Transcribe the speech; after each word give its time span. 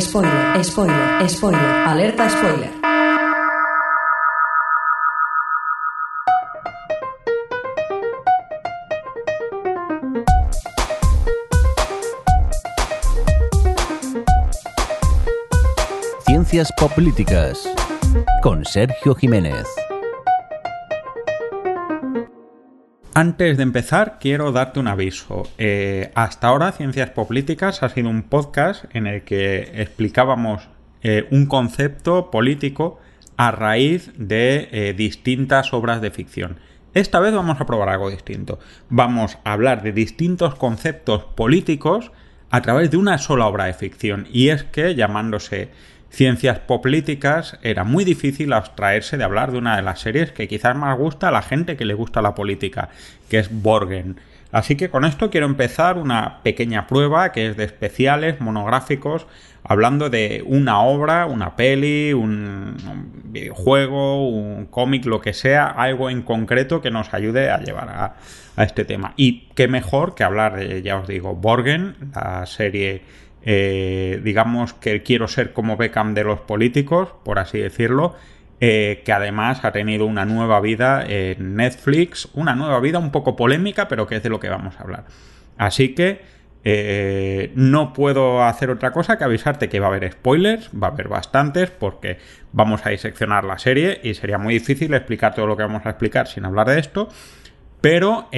Spoiler, 0.00 0.64
spoiler, 0.64 1.28
spoiler, 1.28 1.60
alerta 1.86 2.28
spoiler. 2.28 2.70
Ciencias 16.26 16.72
Políticas 16.94 17.68
con 18.42 18.64
Sergio 18.64 19.14
Jiménez. 19.14 19.83
Antes 23.16 23.56
de 23.56 23.62
empezar, 23.62 24.18
quiero 24.20 24.50
darte 24.50 24.80
un 24.80 24.88
aviso. 24.88 25.44
Eh, 25.56 26.10
hasta 26.16 26.48
ahora, 26.48 26.72
Ciencias 26.72 27.10
Políticas 27.10 27.84
ha 27.84 27.88
sido 27.88 28.10
un 28.10 28.24
podcast 28.24 28.86
en 28.92 29.06
el 29.06 29.22
que 29.22 29.70
explicábamos 29.80 30.68
eh, 31.04 31.28
un 31.30 31.46
concepto 31.46 32.32
político 32.32 32.98
a 33.36 33.52
raíz 33.52 34.10
de 34.16 34.68
eh, 34.72 34.94
distintas 34.94 35.72
obras 35.72 36.00
de 36.00 36.10
ficción. 36.10 36.58
Esta 36.92 37.20
vez 37.20 37.32
vamos 37.32 37.60
a 37.60 37.66
probar 37.66 37.88
algo 37.88 38.10
distinto. 38.10 38.58
Vamos 38.88 39.38
a 39.44 39.52
hablar 39.52 39.84
de 39.84 39.92
distintos 39.92 40.56
conceptos 40.56 41.22
políticos 41.22 42.10
a 42.50 42.62
través 42.62 42.90
de 42.90 42.96
una 42.96 43.18
sola 43.18 43.46
obra 43.46 43.66
de 43.66 43.74
ficción. 43.74 44.26
Y 44.32 44.48
es 44.48 44.64
que, 44.64 44.96
llamándose 44.96 45.70
ciencias 46.14 46.60
políticas, 46.60 47.58
era 47.62 47.84
muy 47.84 48.04
difícil 48.04 48.52
abstraerse 48.52 49.16
de 49.16 49.24
hablar 49.24 49.52
de 49.52 49.58
una 49.58 49.76
de 49.76 49.82
las 49.82 50.00
series 50.00 50.32
que 50.32 50.48
quizás 50.48 50.76
más 50.76 50.96
gusta 50.96 51.28
a 51.28 51.32
la 51.32 51.42
gente 51.42 51.76
que 51.76 51.84
le 51.84 51.94
gusta 51.94 52.22
la 52.22 52.34
política, 52.34 52.88
que 53.28 53.38
es 53.38 53.50
Borgen. 53.50 54.16
Así 54.52 54.76
que 54.76 54.88
con 54.88 55.04
esto 55.04 55.30
quiero 55.30 55.46
empezar 55.46 55.98
una 55.98 56.38
pequeña 56.44 56.86
prueba 56.86 57.32
que 57.32 57.48
es 57.48 57.56
de 57.56 57.64
especiales 57.64 58.40
monográficos, 58.40 59.26
hablando 59.64 60.10
de 60.10 60.44
una 60.46 60.80
obra, 60.80 61.26
una 61.26 61.56
peli, 61.56 62.12
un, 62.12 62.76
videojuego, 63.24 64.28
un 64.28 64.66
cómic, 64.66 65.06
lo 65.06 65.20
que 65.20 65.32
sea, 65.32 65.66
algo 65.66 66.08
en 66.08 66.22
concreto 66.22 66.80
que 66.80 66.92
nos 66.92 67.12
ayude 67.12 67.50
a 67.50 67.58
llevar 67.58 67.88
a, 67.88 68.16
a 68.54 68.62
este 68.62 68.84
tema. 68.84 69.14
Y 69.16 69.48
qué 69.56 69.66
mejor 69.66 70.14
que 70.14 70.22
hablar 70.22 70.56
de, 70.56 70.82
ya 70.82 70.98
os 70.98 71.08
digo, 71.08 71.34
Borgen, 71.34 71.96
la 72.14 72.46
serie 72.46 73.02
eh, 73.46 74.20
digamos 74.24 74.72
que 74.72 75.02
quiero 75.02 75.28
ser 75.28 75.52
como 75.52 75.76
Beckham 75.76 76.14
de 76.14 76.24
los 76.24 76.40
políticos, 76.40 77.10
por 77.24 77.38
así 77.38 77.58
decirlo, 77.58 78.14
eh, 78.60 79.02
que 79.04 79.12
además 79.12 79.64
ha 79.64 79.72
tenido 79.72 80.06
una 80.06 80.24
nueva 80.24 80.60
vida 80.60 81.04
en 81.06 81.56
Netflix, 81.56 82.28
una 82.32 82.54
nueva 82.54 82.80
vida 82.80 82.98
un 82.98 83.10
poco 83.10 83.36
polémica, 83.36 83.86
pero 83.86 84.06
que 84.06 84.16
es 84.16 84.22
de 84.22 84.30
lo 84.30 84.40
que 84.40 84.48
vamos 84.48 84.76
a 84.78 84.82
hablar. 84.82 85.04
Así 85.58 85.94
que 85.94 86.22
eh, 86.64 87.52
no 87.54 87.92
puedo 87.92 88.42
hacer 88.42 88.70
otra 88.70 88.92
cosa 88.92 89.18
que 89.18 89.24
avisarte 89.24 89.68
que 89.68 89.78
va 89.78 89.88
a 89.88 89.90
haber 89.90 90.10
spoilers, 90.10 90.70
va 90.70 90.88
a 90.88 90.90
haber 90.92 91.08
bastantes, 91.08 91.70
porque 91.70 92.16
vamos 92.52 92.86
a 92.86 92.90
diseccionar 92.90 93.44
la 93.44 93.58
serie 93.58 94.00
y 94.02 94.14
sería 94.14 94.38
muy 94.38 94.54
difícil 94.54 94.94
explicar 94.94 95.34
todo 95.34 95.46
lo 95.46 95.58
que 95.58 95.64
vamos 95.64 95.84
a 95.84 95.90
explicar 95.90 96.28
sin 96.28 96.46
hablar 96.46 96.68
de 96.68 96.78
esto. 96.78 97.08
Pero 97.82 98.28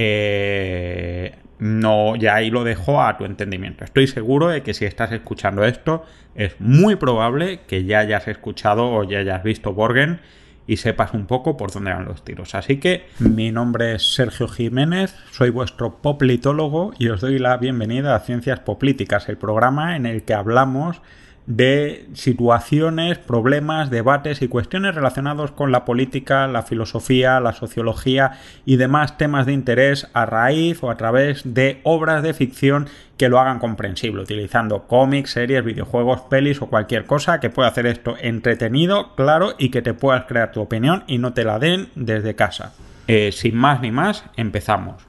no, 1.59 2.17
ya 2.17 2.35
ahí 2.35 2.51
lo 2.51 2.65
dejo 2.65 3.03
a 3.03 3.17
tu 3.17 3.25
entendimiento. 3.25 3.85
Estoy 3.85 4.07
seguro 4.07 4.49
de 4.49 4.63
que 4.63 4.75
si 4.75 4.85
estás 4.85 5.13
escuchando 5.13 5.65
esto, 5.65 6.05
es 6.35 6.61
muy 6.61 6.97
probable 6.97 7.61
que 7.67 7.85
ya 7.85 8.01
hayas 8.01 8.29
escuchado 8.29 8.91
o 8.91 9.05
ya 9.05 9.21
hayas 9.21 9.43
visto 9.43 9.73
Borgen 9.73 10.21
y 10.67 10.79
sepas 10.79 11.15
un 11.15 11.27
poco 11.27 11.57
por 11.57 11.73
dónde 11.73 11.93
van 11.93 12.05
los 12.05 12.25
tiros. 12.25 12.55
Así 12.55 12.79
que 12.79 13.07
mi 13.19 13.53
nombre 13.53 13.95
es 13.95 14.15
Sergio 14.15 14.49
Jiménez, 14.49 15.15
soy 15.31 15.51
vuestro 15.51 15.99
poplitólogo 15.99 16.93
y 16.99 17.09
os 17.09 17.21
doy 17.21 17.39
la 17.39 17.57
bienvenida 17.57 18.15
a 18.15 18.21
Ciencias 18.21 18.61
Poplíticas, 18.61 19.29
el 19.29 19.39
programa 19.39 19.97
en 19.97 20.07
el 20.07 20.25
que 20.25 20.35
hablamos 20.35 21.01
de 21.47 22.07
situaciones, 22.15 23.19
problemas, 23.19 23.91
debates 23.91 24.43
y 24.43 24.49
cuestiones 24.49 24.95
relacionados 24.95 25.53
con 25.53 25.71
la 25.71 25.85
política, 25.85 26.47
la 26.49 26.63
filosofía, 26.63 27.39
la 27.41 27.53
sociología 27.53 28.33
y 28.65 28.77
demás 28.77 29.17
temas 29.17 29.47
de 29.47 29.53
interés 29.53 30.09
a 30.13 30.27
raíz 30.27 30.83
o 30.83 30.91
a 30.91 30.97
través 30.97 31.43
de 31.45 31.81
obras 31.85 32.23
de 32.23 32.35
ficción 32.35 32.89
que 33.17 33.29
lo 33.29 33.39
hagan 33.39 33.61
comprensible, 33.61 34.23
utilizando 34.23 34.83
cómics, 34.89 35.31
series, 35.31 35.65
videojuegos, 35.65 36.23
pelis 36.23 36.61
o 36.61 36.67
cualquier 36.67 37.07
cosa 37.07 37.41
que 37.41 37.49
pueda 37.49 37.69
hacer 37.69 37.87
esto 37.87 38.17
entretenido, 38.21 39.15
claro, 39.15 39.55
y 39.57 39.71
que 39.71 39.83
te 39.83 39.95
puedas 39.95 40.25
crear 40.25 40.53
tu 40.53 40.61
opinión 40.61 41.05
y 41.07 41.19
no 41.19 41.33
te 41.33 41.45
la 41.45 41.59
den 41.59 41.89
desde 41.95 42.35
casa. 42.35 42.75
Eh, 43.07 43.31
sin 43.33 43.57
más 43.57 43.81
ni 43.81 43.93
más, 43.93 44.25
empezamos. 44.37 45.07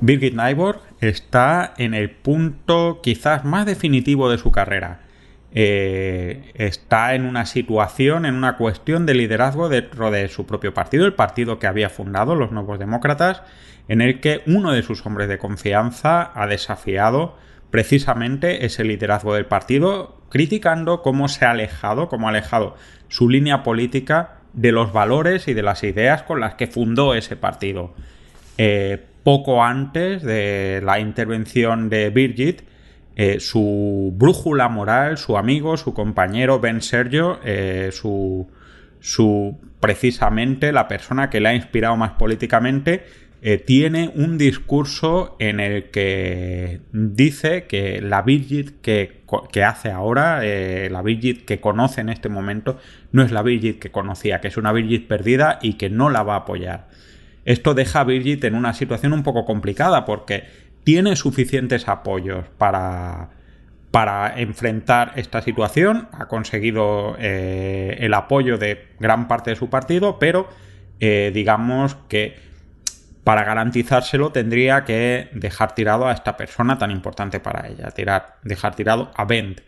Birgit 0.00 0.34
Nyborg 0.34 0.87
está 1.00 1.74
en 1.76 1.94
el 1.94 2.10
punto 2.10 3.00
quizás 3.02 3.44
más 3.44 3.66
definitivo 3.66 4.30
de 4.30 4.38
su 4.38 4.50
carrera. 4.50 5.00
Eh, 5.52 6.52
está 6.54 7.14
en 7.14 7.24
una 7.24 7.46
situación, 7.46 8.26
en 8.26 8.34
una 8.34 8.56
cuestión 8.56 9.06
de 9.06 9.14
liderazgo 9.14 9.68
dentro 9.68 10.10
de 10.10 10.28
su 10.28 10.46
propio 10.46 10.74
partido, 10.74 11.06
el 11.06 11.14
partido 11.14 11.58
que 11.58 11.66
había 11.66 11.88
fundado, 11.88 12.34
los 12.34 12.52
Nuevos 12.52 12.78
Demócratas, 12.78 13.42
en 13.88 14.02
el 14.02 14.20
que 14.20 14.42
uno 14.46 14.72
de 14.72 14.82
sus 14.82 15.04
hombres 15.06 15.28
de 15.28 15.38
confianza 15.38 16.30
ha 16.34 16.46
desafiado 16.46 17.36
precisamente 17.70 18.66
ese 18.66 18.84
liderazgo 18.84 19.34
del 19.34 19.46
partido, 19.46 20.20
criticando 20.28 21.02
cómo 21.02 21.28
se 21.28 21.46
ha 21.46 21.50
alejado, 21.50 22.08
cómo 22.08 22.26
ha 22.26 22.30
alejado 22.30 22.76
su 23.08 23.28
línea 23.28 23.62
política 23.62 24.38
de 24.52 24.72
los 24.72 24.92
valores 24.92 25.48
y 25.48 25.54
de 25.54 25.62
las 25.62 25.82
ideas 25.82 26.22
con 26.22 26.40
las 26.40 26.54
que 26.54 26.66
fundó 26.66 27.14
ese 27.14 27.36
partido. 27.36 27.94
Eh, 28.58 29.06
poco 29.28 29.62
antes 29.62 30.22
de 30.22 30.80
la 30.82 31.00
intervención 31.00 31.90
de 31.90 32.08
Birgit, 32.08 32.62
eh, 33.14 33.40
su 33.40 34.10
brújula 34.16 34.70
moral, 34.70 35.18
su 35.18 35.36
amigo, 35.36 35.76
su 35.76 35.92
compañero 35.92 36.60
Ben 36.60 36.80
Sergio, 36.80 37.38
eh, 37.44 37.90
su, 37.92 38.48
su, 39.00 39.60
precisamente 39.80 40.72
la 40.72 40.88
persona 40.88 41.28
que 41.28 41.40
le 41.40 41.50
ha 41.50 41.54
inspirado 41.54 41.94
más 41.94 42.12
políticamente, 42.12 43.04
eh, 43.42 43.58
tiene 43.58 44.10
un 44.14 44.38
discurso 44.38 45.36
en 45.38 45.60
el 45.60 45.90
que 45.90 46.80
dice 46.92 47.64
que 47.64 48.00
la 48.00 48.22
Birgit 48.22 48.80
que, 48.80 49.24
que 49.52 49.62
hace 49.62 49.90
ahora, 49.90 50.40
la 50.42 51.02
Birgit 51.02 51.44
que 51.44 51.60
conoce 51.60 52.00
en 52.00 52.08
este 52.08 52.30
momento, 52.30 52.78
no 53.12 53.22
es 53.22 53.30
la 53.30 53.42
Birgit 53.42 53.78
que 53.78 53.90
conocía, 53.90 54.40
que 54.40 54.48
es 54.48 54.56
una 54.56 54.72
Birgit 54.72 55.06
perdida 55.06 55.58
y 55.60 55.74
que 55.74 55.90
no 55.90 56.08
la 56.08 56.22
va 56.22 56.32
a 56.32 56.38
apoyar. 56.38 56.87
Esto 57.48 57.72
deja 57.72 58.00
a 58.00 58.04
Birgit 58.04 58.44
en 58.44 58.54
una 58.54 58.74
situación 58.74 59.14
un 59.14 59.22
poco 59.22 59.46
complicada 59.46 60.04
porque 60.04 60.44
tiene 60.84 61.16
suficientes 61.16 61.88
apoyos 61.88 62.44
para, 62.58 63.30
para 63.90 64.38
enfrentar 64.38 65.12
esta 65.16 65.40
situación, 65.40 66.08
ha 66.12 66.28
conseguido 66.28 67.16
eh, 67.18 67.96
el 68.00 68.12
apoyo 68.12 68.58
de 68.58 68.88
gran 69.00 69.28
parte 69.28 69.48
de 69.48 69.56
su 69.56 69.70
partido, 69.70 70.18
pero 70.18 70.46
eh, 71.00 71.30
digamos 71.32 71.94
que 72.10 72.36
para 73.24 73.44
garantizárselo 73.44 74.30
tendría 74.30 74.84
que 74.84 75.30
dejar 75.32 75.74
tirado 75.74 76.06
a 76.06 76.12
esta 76.12 76.36
persona 76.36 76.76
tan 76.76 76.90
importante 76.90 77.40
para 77.40 77.66
ella, 77.66 77.92
tirar, 77.92 78.36
dejar 78.42 78.74
tirado 78.74 79.10
a 79.14 79.24
Bent. 79.24 79.62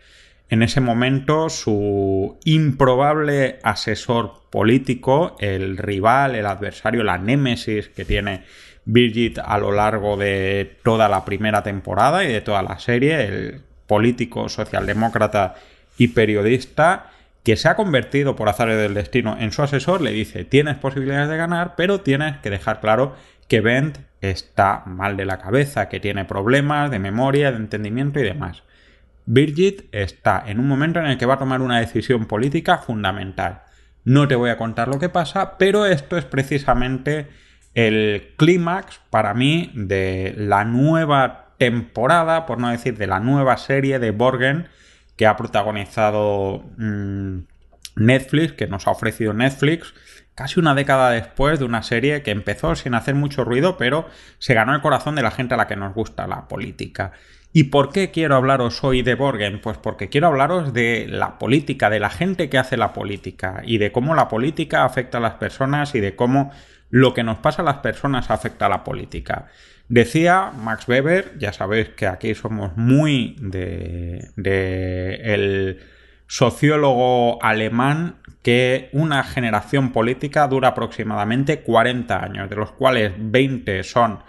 En 0.50 0.64
ese 0.64 0.80
momento, 0.80 1.48
su 1.48 2.36
improbable 2.44 3.60
asesor 3.62 4.42
político, 4.50 5.36
el 5.38 5.78
rival, 5.78 6.34
el 6.34 6.46
adversario, 6.46 7.04
la 7.04 7.18
némesis 7.18 7.88
que 7.88 8.04
tiene 8.04 8.42
Birgit 8.84 9.38
a 9.38 9.58
lo 9.58 9.70
largo 9.70 10.16
de 10.16 10.76
toda 10.82 11.08
la 11.08 11.24
primera 11.24 11.62
temporada 11.62 12.24
y 12.24 12.32
de 12.32 12.40
toda 12.40 12.62
la 12.62 12.80
serie, 12.80 13.24
el 13.24 13.60
político 13.86 14.48
socialdemócrata 14.48 15.54
y 15.96 16.08
periodista 16.08 17.12
que 17.44 17.56
se 17.56 17.68
ha 17.68 17.76
convertido 17.76 18.34
por 18.34 18.48
azar 18.48 18.68
del 18.68 18.94
destino 18.94 19.36
en 19.38 19.52
su 19.52 19.62
asesor, 19.62 20.00
le 20.00 20.10
dice 20.10 20.44
tienes 20.44 20.76
posibilidades 20.78 21.28
de 21.28 21.36
ganar, 21.36 21.74
pero 21.76 22.00
tienes 22.00 22.38
que 22.38 22.50
dejar 22.50 22.80
claro 22.80 23.14
que 23.46 23.60
Bent 23.60 23.98
está 24.20 24.82
mal 24.84 25.16
de 25.16 25.26
la 25.26 25.38
cabeza, 25.38 25.88
que 25.88 26.00
tiene 26.00 26.24
problemas 26.24 26.90
de 26.90 26.98
memoria, 26.98 27.52
de 27.52 27.58
entendimiento 27.58 28.18
y 28.18 28.24
demás. 28.24 28.64
Birgit 29.26 29.88
está 29.92 30.42
en 30.46 30.60
un 30.60 30.66
momento 30.66 30.98
en 30.98 31.06
el 31.06 31.18
que 31.18 31.26
va 31.26 31.34
a 31.34 31.38
tomar 31.38 31.60
una 31.60 31.80
decisión 31.80 32.26
política 32.26 32.78
fundamental. 32.78 33.62
No 34.04 34.26
te 34.26 34.34
voy 34.34 34.50
a 34.50 34.56
contar 34.56 34.88
lo 34.88 34.98
que 34.98 35.08
pasa, 35.08 35.58
pero 35.58 35.86
esto 35.86 36.16
es 36.16 36.24
precisamente 36.24 37.28
el 37.74 38.34
clímax 38.36 39.00
para 39.10 39.34
mí 39.34 39.70
de 39.74 40.34
la 40.36 40.64
nueva 40.64 41.54
temporada, 41.58 42.46
por 42.46 42.58
no 42.58 42.70
decir 42.70 42.96
de 42.96 43.06
la 43.06 43.20
nueva 43.20 43.56
serie 43.56 43.98
de 43.98 44.10
Borgen 44.10 44.68
que 45.16 45.26
ha 45.26 45.36
protagonizado 45.36 46.64
mm, 46.78 47.40
Netflix, 47.96 48.52
que 48.52 48.66
nos 48.66 48.86
ha 48.86 48.90
ofrecido 48.90 49.34
Netflix, 49.34 49.92
casi 50.34 50.58
una 50.58 50.74
década 50.74 51.10
después 51.10 51.58
de 51.58 51.66
una 51.66 51.82
serie 51.82 52.22
que 52.22 52.30
empezó 52.30 52.74
sin 52.74 52.94
hacer 52.94 53.14
mucho 53.14 53.44
ruido, 53.44 53.76
pero 53.76 54.08
se 54.38 54.54
ganó 54.54 54.74
el 54.74 54.80
corazón 54.80 55.14
de 55.14 55.22
la 55.22 55.30
gente 55.30 55.54
a 55.54 55.58
la 55.58 55.66
que 55.66 55.76
nos 55.76 55.94
gusta 55.94 56.26
la 56.26 56.48
política 56.48 57.12
¿Y 57.52 57.64
por 57.64 57.90
qué 57.90 58.12
quiero 58.12 58.36
hablaros 58.36 58.84
hoy 58.84 59.02
de 59.02 59.16
Borgen? 59.16 59.60
Pues 59.60 59.76
porque 59.76 60.08
quiero 60.08 60.28
hablaros 60.28 60.72
de 60.72 61.06
la 61.08 61.38
política, 61.38 61.90
de 61.90 61.98
la 61.98 62.10
gente 62.10 62.48
que 62.48 62.58
hace 62.58 62.76
la 62.76 62.92
política 62.92 63.62
y 63.64 63.78
de 63.78 63.90
cómo 63.90 64.14
la 64.14 64.28
política 64.28 64.84
afecta 64.84 65.18
a 65.18 65.20
las 65.20 65.34
personas 65.34 65.94
y 65.96 66.00
de 66.00 66.14
cómo 66.14 66.52
lo 66.90 67.12
que 67.12 67.24
nos 67.24 67.38
pasa 67.38 67.62
a 67.62 67.64
las 67.64 67.78
personas 67.78 68.30
afecta 68.30 68.66
a 68.66 68.68
la 68.68 68.84
política. 68.84 69.46
Decía 69.88 70.52
Max 70.56 70.86
Weber, 70.86 71.36
ya 71.38 71.52
sabéis 71.52 71.88
que 71.88 72.06
aquí 72.06 72.36
somos 72.36 72.76
muy 72.76 73.34
de, 73.40 74.28
sociólogo 76.28 77.42
alemán 77.42 78.14
que 78.42 78.88
una 78.92 79.24
generación 79.24 79.90
política 79.90 80.46
dura 80.46 80.68
aproximadamente 80.68 81.62
40 81.62 82.24
años, 82.24 82.48
de 82.48 82.54
los 82.54 82.70
cuales 82.70 83.12
20 83.18 83.82
son 83.82 84.20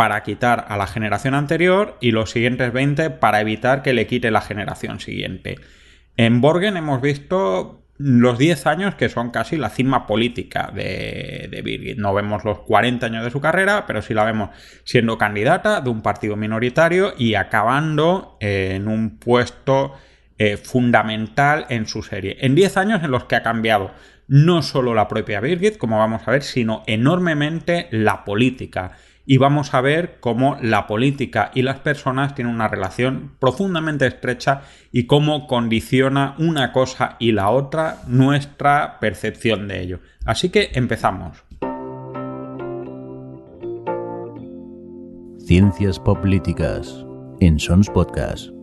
para 0.00 0.22
quitar 0.22 0.64
a 0.70 0.78
la 0.78 0.86
generación 0.86 1.34
anterior 1.34 1.98
y 2.00 2.12
los 2.12 2.30
siguientes 2.30 2.72
20 2.72 3.10
para 3.10 3.42
evitar 3.42 3.82
que 3.82 3.92
le 3.92 4.06
quite 4.06 4.30
la 4.30 4.40
generación 4.40 4.98
siguiente. 4.98 5.58
En 6.16 6.40
Borgen 6.40 6.78
hemos 6.78 7.02
visto 7.02 7.84
los 7.98 8.38
10 8.38 8.66
años 8.66 8.94
que 8.94 9.10
son 9.10 9.28
casi 9.28 9.58
la 9.58 9.68
cima 9.68 10.06
política 10.06 10.72
de, 10.74 11.60
Birgit. 11.62 11.98
No 11.98 12.14
vemos 12.14 12.46
los 12.46 12.60
40 12.60 13.04
años 13.04 13.24
de 13.24 13.30
su 13.30 13.42
carrera, 13.42 13.84
pero 13.86 14.00
sí 14.00 14.14
la 14.14 14.24
vemos 14.24 14.48
siendo 14.84 15.18
candidata 15.18 15.82
de 15.82 15.90
un 15.90 16.00
partido 16.00 16.34
minoritario 16.34 17.12
y 17.18 17.34
acabando 17.34 18.38
en 18.40 18.88
un 18.88 19.18
puesto 19.18 19.92
eh, 20.38 20.56
fundamental 20.56 21.66
en 21.68 21.86
su 21.86 22.02
serie. 22.02 22.38
En 22.40 22.54
10 22.54 22.78
años 22.78 23.04
en 23.04 23.10
los 23.10 23.24
que 23.24 23.36
ha 23.36 23.42
cambiado 23.42 23.90
no 24.28 24.62
solo 24.62 24.94
la 24.94 25.08
propia 25.08 25.40
Birgit, 25.40 25.76
como 25.76 25.98
vamos 25.98 26.22
a 26.24 26.30
ver, 26.30 26.42
sino 26.42 26.84
enormemente 26.86 27.88
la 27.90 28.24
política 28.24 28.92
y 29.26 29.38
vamos 29.38 29.74
a 29.74 29.80
ver 29.80 30.18
cómo 30.20 30.56
la 30.60 30.86
política 30.86 31.50
y 31.54 31.62
las 31.62 31.78
personas 31.80 32.34
tienen 32.34 32.54
una 32.54 32.68
relación 32.68 33.32
profundamente 33.38 34.06
estrecha 34.06 34.62
y 34.92 35.06
cómo 35.06 35.46
condiciona 35.46 36.34
una 36.38 36.72
cosa 36.72 37.16
y 37.18 37.32
la 37.32 37.50
otra 37.50 38.02
nuestra 38.06 38.98
percepción 39.00 39.68
de 39.68 39.80
ello. 39.80 40.00
Así 40.24 40.48
que 40.48 40.70
empezamos. 40.74 41.44
Ciencias 45.38 45.98
Políticas 45.98 47.04
en 47.40 47.58
Sons 47.58 47.90
Podcast. 47.90 48.59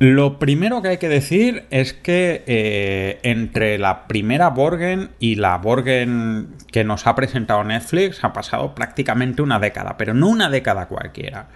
Lo 0.00 0.38
primero 0.38 0.80
que 0.80 0.88
hay 0.88 0.96
que 0.96 1.10
decir 1.10 1.66
es 1.68 1.92
que 1.92 2.42
eh, 2.46 3.20
entre 3.22 3.76
la 3.76 4.06
primera 4.06 4.48
Borgen 4.48 5.10
y 5.18 5.34
la 5.34 5.58
Borgen 5.58 6.54
que 6.72 6.84
nos 6.84 7.06
ha 7.06 7.14
presentado 7.14 7.62
Netflix 7.64 8.24
ha 8.24 8.32
pasado 8.32 8.74
prácticamente 8.74 9.42
una 9.42 9.58
década, 9.58 9.98
pero 9.98 10.14
no 10.14 10.28
una 10.28 10.48
década 10.48 10.88
cualquiera. 10.88 11.50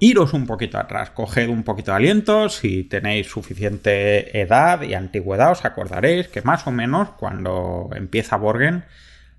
Iros 0.00 0.32
un 0.32 0.44
poquito 0.44 0.76
atrás, 0.76 1.10
coged 1.10 1.48
un 1.48 1.62
poquito 1.62 1.92
de 1.92 1.98
aliento, 1.98 2.48
si 2.48 2.82
tenéis 2.82 3.28
suficiente 3.28 4.40
edad 4.40 4.82
y 4.82 4.94
antigüedad 4.94 5.52
os 5.52 5.64
acordaréis 5.64 6.26
que 6.26 6.42
más 6.42 6.66
o 6.66 6.72
menos 6.72 7.10
cuando 7.10 7.90
empieza 7.94 8.38
Borgen 8.38 8.86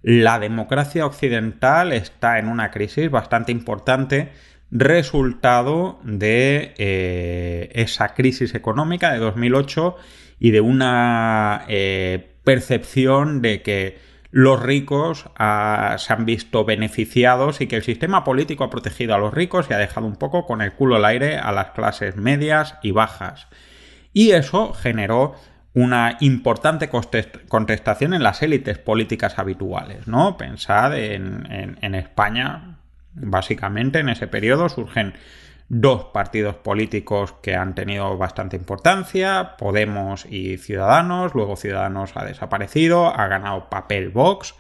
la 0.02 0.40
democracia 0.40 1.06
occidental 1.06 1.92
está 1.92 2.40
en 2.40 2.48
una 2.48 2.72
crisis 2.72 3.12
bastante 3.12 3.52
importante 3.52 4.30
resultado 4.72 6.00
de 6.04 6.74
eh, 6.78 7.70
esa 7.74 8.14
crisis 8.14 8.54
económica 8.54 9.12
de 9.12 9.20
2008 9.20 9.96
y 10.40 10.52
de 10.52 10.62
una 10.62 11.66
eh, 11.68 12.36
percepción 12.44 13.42
de 13.42 13.62
que 13.62 13.98
los 14.32 14.62
ricos 14.62 15.26
ah, 15.38 15.96
se 15.98 16.14
han 16.14 16.26
visto 16.26 16.64
beneficiados 16.64 17.62
y 17.62 17.68
que 17.68 17.78
el 17.78 17.84
sistema 17.84 18.24
político 18.24 18.64
ha 18.64 18.70
protegido 18.70 19.16
a 19.16 19.18
los 19.18 19.34
ricos 19.34 19.68
y 19.70 19.74
ha 19.74 19.78
dejado 19.78 20.06
un 20.06 20.18
poco 20.18 20.46
con 20.46 20.62
el 20.62 20.74
culo 20.74 20.98
al 20.98 21.06
aire 21.06 21.38
a 21.38 21.52
las 21.52 21.72
clases 21.72 22.16
medias 22.16 22.76
y 22.84 22.92
bajas. 22.92 23.48
Y 24.14 24.32
eso 24.32 24.74
generó 24.74 25.36
una 25.74 26.18
importante 26.20 26.90
contestación 26.90 28.14
en 28.14 28.24
las 28.24 28.42
élites 28.42 28.78
políticas 28.78 29.40
habituales, 29.40 30.08
¿no? 30.08 30.36
Pensad 30.36 30.98
en, 30.98 31.78
en 31.82 31.96
España, 31.96 32.69
Básicamente 33.14 34.00
en 34.00 34.10
ese 34.10 34.28
periodo 34.28 34.70
surgen 34.70 35.14
dos 35.70 36.06
partidos 36.06 36.56
políticos 36.56 37.36
que 37.44 37.56
han 37.56 37.76
tenido 37.76 38.18
bastante 38.18 38.58
importancia, 38.58 39.56
Podemos 39.58 40.26
y 40.26 40.58
Ciudadanos, 40.58 41.36
luego 41.36 41.56
Ciudadanos 41.56 42.12
ha 42.16 42.26
desaparecido, 42.26 43.08
ha 43.08 43.28
ganado 43.28 43.70
papel 43.70 44.10
Vox 44.10 44.56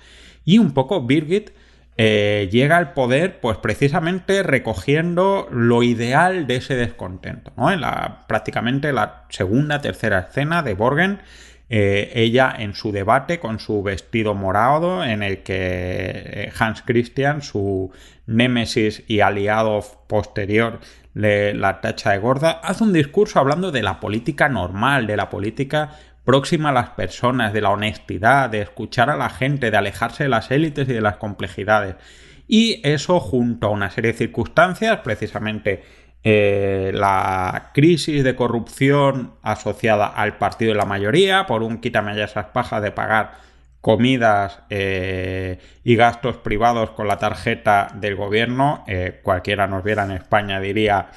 y 0.45 0.59
un 0.59 0.73
poco 0.73 1.05
Birgit 1.05 1.51
eh, 1.97 2.47
llega 2.51 2.77
al 2.77 2.93
poder 2.93 3.41
pues 3.41 3.57
precisamente 3.57 4.41
recogiendo 4.41 5.49
lo 5.51 5.83
ideal 5.83 6.47
de 6.47 6.55
ese 6.55 6.75
descontento, 6.75 7.51
¿no? 7.57 7.71
En 7.71 7.81
la, 7.81 8.25
prácticamente 8.27 8.93
la 8.93 9.25
segunda, 9.29 9.81
tercera 9.81 10.19
escena 10.19 10.63
de 10.63 10.75
Borgen 10.75 11.19
eh, 11.69 12.11
ella 12.15 12.53
en 12.57 12.73
su 12.73 12.91
debate 12.91 13.39
con 13.39 13.59
su 13.59 13.83
vestido 13.83 14.33
morado 14.33 15.03
en 15.03 15.21
el 15.21 15.43
que 15.43 15.55
eh, 15.55 16.51
Hans 16.57 16.81
Christian, 16.81 17.43
su 17.43 17.91
némesis 18.25 19.03
y 19.07 19.19
aliado 19.19 19.83
posterior, 20.07 20.79
le, 21.13 21.53
la 21.53 21.79
tacha 21.81 22.11
de 22.11 22.17
gorda, 22.17 22.59
hace 22.63 22.83
un 22.83 22.93
discurso 22.93 23.39
hablando 23.39 23.71
de 23.71 23.83
la 23.83 23.99
política 23.99 24.49
normal, 24.49 25.05
de 25.05 25.17
la 25.17 25.29
política 25.29 25.91
próxima 26.23 26.69
a 26.69 26.73
las 26.73 26.89
personas, 26.91 27.53
de 27.53 27.61
la 27.61 27.69
honestidad, 27.69 28.49
de 28.49 28.61
escuchar 28.61 29.09
a 29.09 29.17
la 29.17 29.29
gente, 29.29 29.71
de 29.71 29.77
alejarse 29.77 30.23
de 30.23 30.29
las 30.29 30.51
élites 30.51 30.89
y 30.89 30.93
de 30.93 31.01
las 31.01 31.17
complejidades. 31.17 31.95
Y 32.47 32.81
eso 32.83 33.19
junto 33.19 33.67
a 33.67 33.69
una 33.69 33.91
serie 33.91 34.11
de 34.11 34.17
circunstancias, 34.17 34.99
precisamente 35.03 35.83
eh, 36.21 36.91
la 36.93 37.71
crisis 37.73 38.25
de 38.25 38.35
corrupción 38.35 39.35
asociada 39.41 40.07
al 40.07 40.37
partido 40.37 40.73
de 40.73 40.77
la 40.77 40.85
mayoría, 40.85 41.45
por 41.45 41.63
un 41.63 41.79
quítame 41.79 42.13
ya 42.15 42.25
esas 42.25 42.47
pajas 42.47 42.81
de 42.81 42.91
pagar 42.91 43.37
comidas 43.79 44.59
eh, 44.69 45.59
y 45.85 45.95
gastos 45.95 46.35
privados 46.35 46.89
con 46.91 47.07
la 47.07 47.17
tarjeta 47.19 47.87
del 47.95 48.17
gobierno, 48.17 48.83
eh, 48.87 49.21
cualquiera 49.23 49.67
nos 49.67 49.81
viera 49.81 50.03
en 50.03 50.11
España 50.11 50.59
diría 50.59 51.07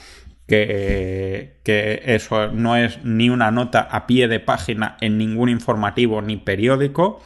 que, 0.47 1.59
que, 1.65 2.03
eso 2.05 2.53
no 2.53 2.77
es 2.77 3.05
ni 3.05 3.29
una 3.29 3.51
nota 3.51 3.81
a 3.81 4.07
pie 4.07 4.29
de 4.29 4.39
página 4.39 4.97
en 5.01 5.19
ningún 5.19 5.49
informativo 5.49 6.23
ni 6.23 6.37
periódico, 6.37 7.21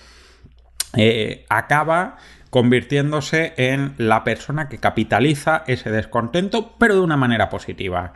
acaba 1.50 2.16
convirtiéndose 2.56 3.52
en 3.58 3.92
la 3.98 4.24
persona 4.24 4.70
que 4.70 4.78
capitaliza 4.78 5.62
ese 5.66 5.90
descontento, 5.90 6.74
pero 6.78 6.94
de 6.94 7.02
una 7.02 7.18
manera 7.18 7.50
positiva. 7.50 8.14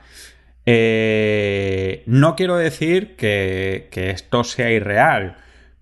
Eh, 0.65 2.05
no 2.07 2.37
quiero 2.37 2.57
decir 2.57 3.17
que, 3.17 3.91
esto 3.93 4.43
sea 4.45 4.71
irreal. 4.71 5.37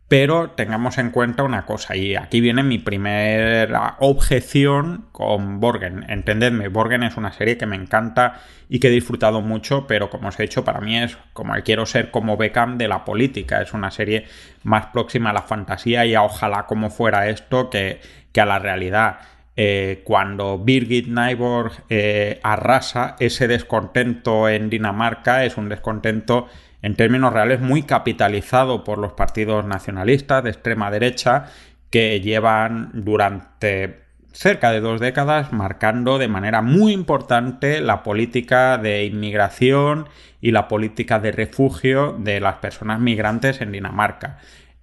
Pero 0.09 0.53
tengamos 0.53 0.97
en 0.99 1.11
cuenta 1.11 1.43
una 1.43 1.67
cosa, 1.67 1.95
y 1.95 2.17
aquí 2.17 2.41
viene 2.41 2.63
mi 2.63 2.79
primera 2.79 3.97
objeción 4.01 5.07
con 5.13 5.61
Borgen. 5.61 6.07
Entendedme, 6.09 6.69
Borgen 6.69 7.03
es 7.03 7.19
una 7.19 7.31
serie 7.31 7.59
que 7.59 7.67
me 7.67 7.77
encanta 7.77 8.41
y 8.71 8.81
que 8.81 8.89
he 8.89 8.91
disfrutado 8.91 9.43
mucho, 9.43 9.87
pero 9.87 10.09
como 10.09 10.29
os 10.29 10.41
he 10.41 10.45
dicho, 10.45 10.65
para 10.65 10.81
mí 10.81 10.99
es 10.99 11.19
como 11.35 11.55
el 11.55 11.63
quiero 11.63 11.85
ser 11.85 12.11
como 12.11 12.39
Beckham 12.39 12.79
de 12.79 12.89
la 12.89 13.05
política. 13.05 13.61
Es 13.61 13.75
una 13.75 13.91
serie 13.91 14.25
más 14.63 14.87
próxima 14.87 15.31
a 15.31 15.35
la 15.35 15.43
fantasía 15.43 16.07
y 16.07 16.15
a 16.15 16.23
ojalá 16.23 16.65
como 16.65 16.89
fuera 16.89 17.29
esto 17.29 17.69
que, 17.69 18.01
a 18.39 18.47
la 18.47 18.59
realidad. 18.59 19.19
Eh, 19.57 20.03
cuando 20.05 20.59
Birgit 20.59 21.09
Nyborg 21.09 21.73
eh, 21.89 22.39
arrasa 22.43 23.17
ese 23.19 23.49
descontento 23.49 24.49
en 24.49 24.71
Dinamarca, 24.71 25.45
es 25.45 25.57
un 25.57 25.69
descontento 25.69 26.47
en 26.81 26.95
términos 26.95 27.33
reales 27.33 27.61
muy 27.61 27.83
capitalizado 27.83 28.85
por 28.85 28.99
los 28.99 29.15
partidos 29.15 29.65
nacionalistas 29.65 30.45
de 30.45 30.51
extrema 30.51 30.91
derecha 30.91 31.47
que 31.91 32.21
llevan 32.21 32.91
durante 32.93 34.07
cerca 34.33 34.71
de 34.71 34.81
dos 34.81 35.01
décadas 35.01 35.53
marcando 35.53 36.19
de 36.19 36.29
manera 36.29 36.63
muy 36.63 36.93
importante 36.93 37.81
la 37.81 38.05
política 38.05 38.79
de 38.79 39.05
inmigración 39.05 40.09
y 40.41 40.53
la 40.53 40.69
política 40.69 41.19
de 41.19 41.33
refugio 41.33 42.15
de 42.19 42.39
las 42.39 42.57
personas 42.57 43.01
migrantes 43.01 43.61
en 43.61 43.73
Dinamarca. 43.73 44.39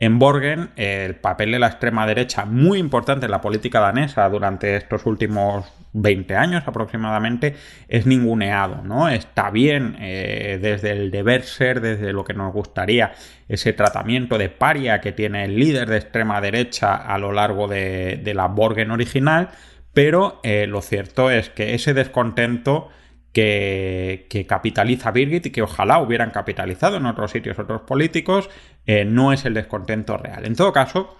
En 0.06 0.20
Borgen, 0.20 0.70
el 0.76 1.16
papel 1.16 1.54
de 1.54 1.58
la 1.58 1.66
extrema 1.66 2.06
derecha, 2.06 2.46
muy 2.46 2.78
importante 2.78 3.26
en 3.26 3.32
la 3.32 3.42
política 3.42 3.80
danesa 3.80 4.30
durante 4.30 4.76
estos 4.76 5.04
últimos 5.08 5.66
20 5.94 6.36
años 6.36 6.64
aproximadamente, 6.68 7.56
es 7.88 8.06
ninguneado, 8.06 8.84
¿no? 8.84 9.10
Está 9.10 9.50
bien 9.50 9.98
eh, 10.00 10.60
desde 10.62 10.92
el 10.92 11.10
deber 11.10 11.42
ser, 11.42 11.82
desde 11.82 12.14
lo 12.14 12.24
que 12.24 12.36
nos 12.36 12.54
gustaría, 12.54 13.14
ese 13.48 13.74
tratamiento 13.74 14.38
de 14.38 14.50
paria 14.50 15.02
que 15.02 15.12
tiene 15.12 15.44
el 15.46 15.56
líder 15.56 15.90
de 15.90 15.98
extrema 15.98 16.40
derecha 16.40 16.94
a 16.94 17.18
lo 17.18 17.32
largo 17.32 17.68
de, 17.68 18.32
la 18.36 18.46
Borgen 18.46 18.92
original, 18.92 19.50
pero 19.92 20.40
eh, 20.44 20.68
lo 20.68 20.84
cierto 20.84 21.32
es 21.32 21.50
que 21.50 21.74
ese 21.74 21.96
descontento 21.96 22.92
que, 23.36 24.46
capitaliza 24.48 25.12
Birgit 25.12 25.48
y 25.48 25.52
que 25.52 25.62
ojalá 25.62 26.00
hubieran 26.00 26.32
capitalizado 26.32 26.98
en 26.98 27.06
otros 27.06 27.32
sitios 27.32 27.60
otros 27.60 27.82
políticos, 27.82 28.50
eh, 28.86 29.06
no 29.06 29.34
es 29.34 29.46
el 29.46 29.54
descontento 29.54 30.18
real. 30.18 30.46
En 30.46 30.56
todo 30.56 30.72
caso, 30.72 31.18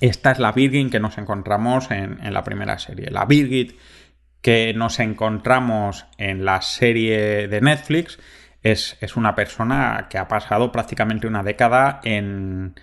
esta 0.00 0.32
es 0.32 0.38
la 0.38 0.52
Birgit 0.52 0.90
que 0.90 1.00
nos 1.00 1.18
encontramos 1.18 1.90
en, 1.90 2.18
la 2.32 2.44
primera 2.44 2.78
serie. 2.78 3.10
La 3.10 3.24
Birgit 3.24 3.78
que 4.40 4.74
nos 4.74 5.00
encontramos 5.00 6.04
en 6.18 6.44
la 6.44 6.60
serie 6.60 7.48
de 7.48 7.60
Netflix 7.60 8.18
es, 8.62 8.96
una 9.16 9.34
persona 9.34 10.06
que 10.10 10.18
ha 10.18 10.28
pasado 10.28 10.72
prácticamente 10.72 11.26
una 11.26 11.42
década 11.42 12.00
en, 12.04 12.74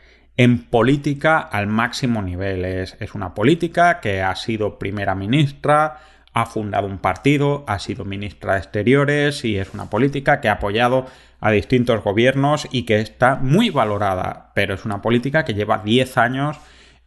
política 0.71 1.39
al 1.39 1.67
máximo 1.67 2.23
nivel. 2.23 2.65
Es, 2.65 2.97
es, 2.99 3.13
una 3.13 3.35
política 3.35 3.99
que 3.99 4.23
ha 4.23 4.35
sido 4.35 4.79
primera 4.79 5.13
ministra, 5.13 5.99
ha 6.33 6.45
fundado 6.45 6.87
un 6.87 6.97
partido, 6.97 7.63
ha 7.67 7.79
sido 7.79 8.05
ministra 8.05 8.53
de 8.53 8.59
Exteriores 8.59 9.43
y 9.43 9.57
es 9.57 9.73
una 9.73 9.89
política 9.89 10.39
que 10.39 10.49
ha 10.49 10.53
apoyado 10.53 11.05
a 11.39 11.51
distintos 11.51 12.03
gobiernos 12.03 12.67
y 12.71 12.83
que 12.83 12.99
está 12.99 13.35
muy 13.35 13.69
valorada, 13.69 14.51
pero 14.53 14.75
es 14.75 14.85
una 14.85 15.01
política 15.01 15.43
que 15.43 15.53
lleva 15.53 15.81
10 15.83 16.17
años 16.17 16.57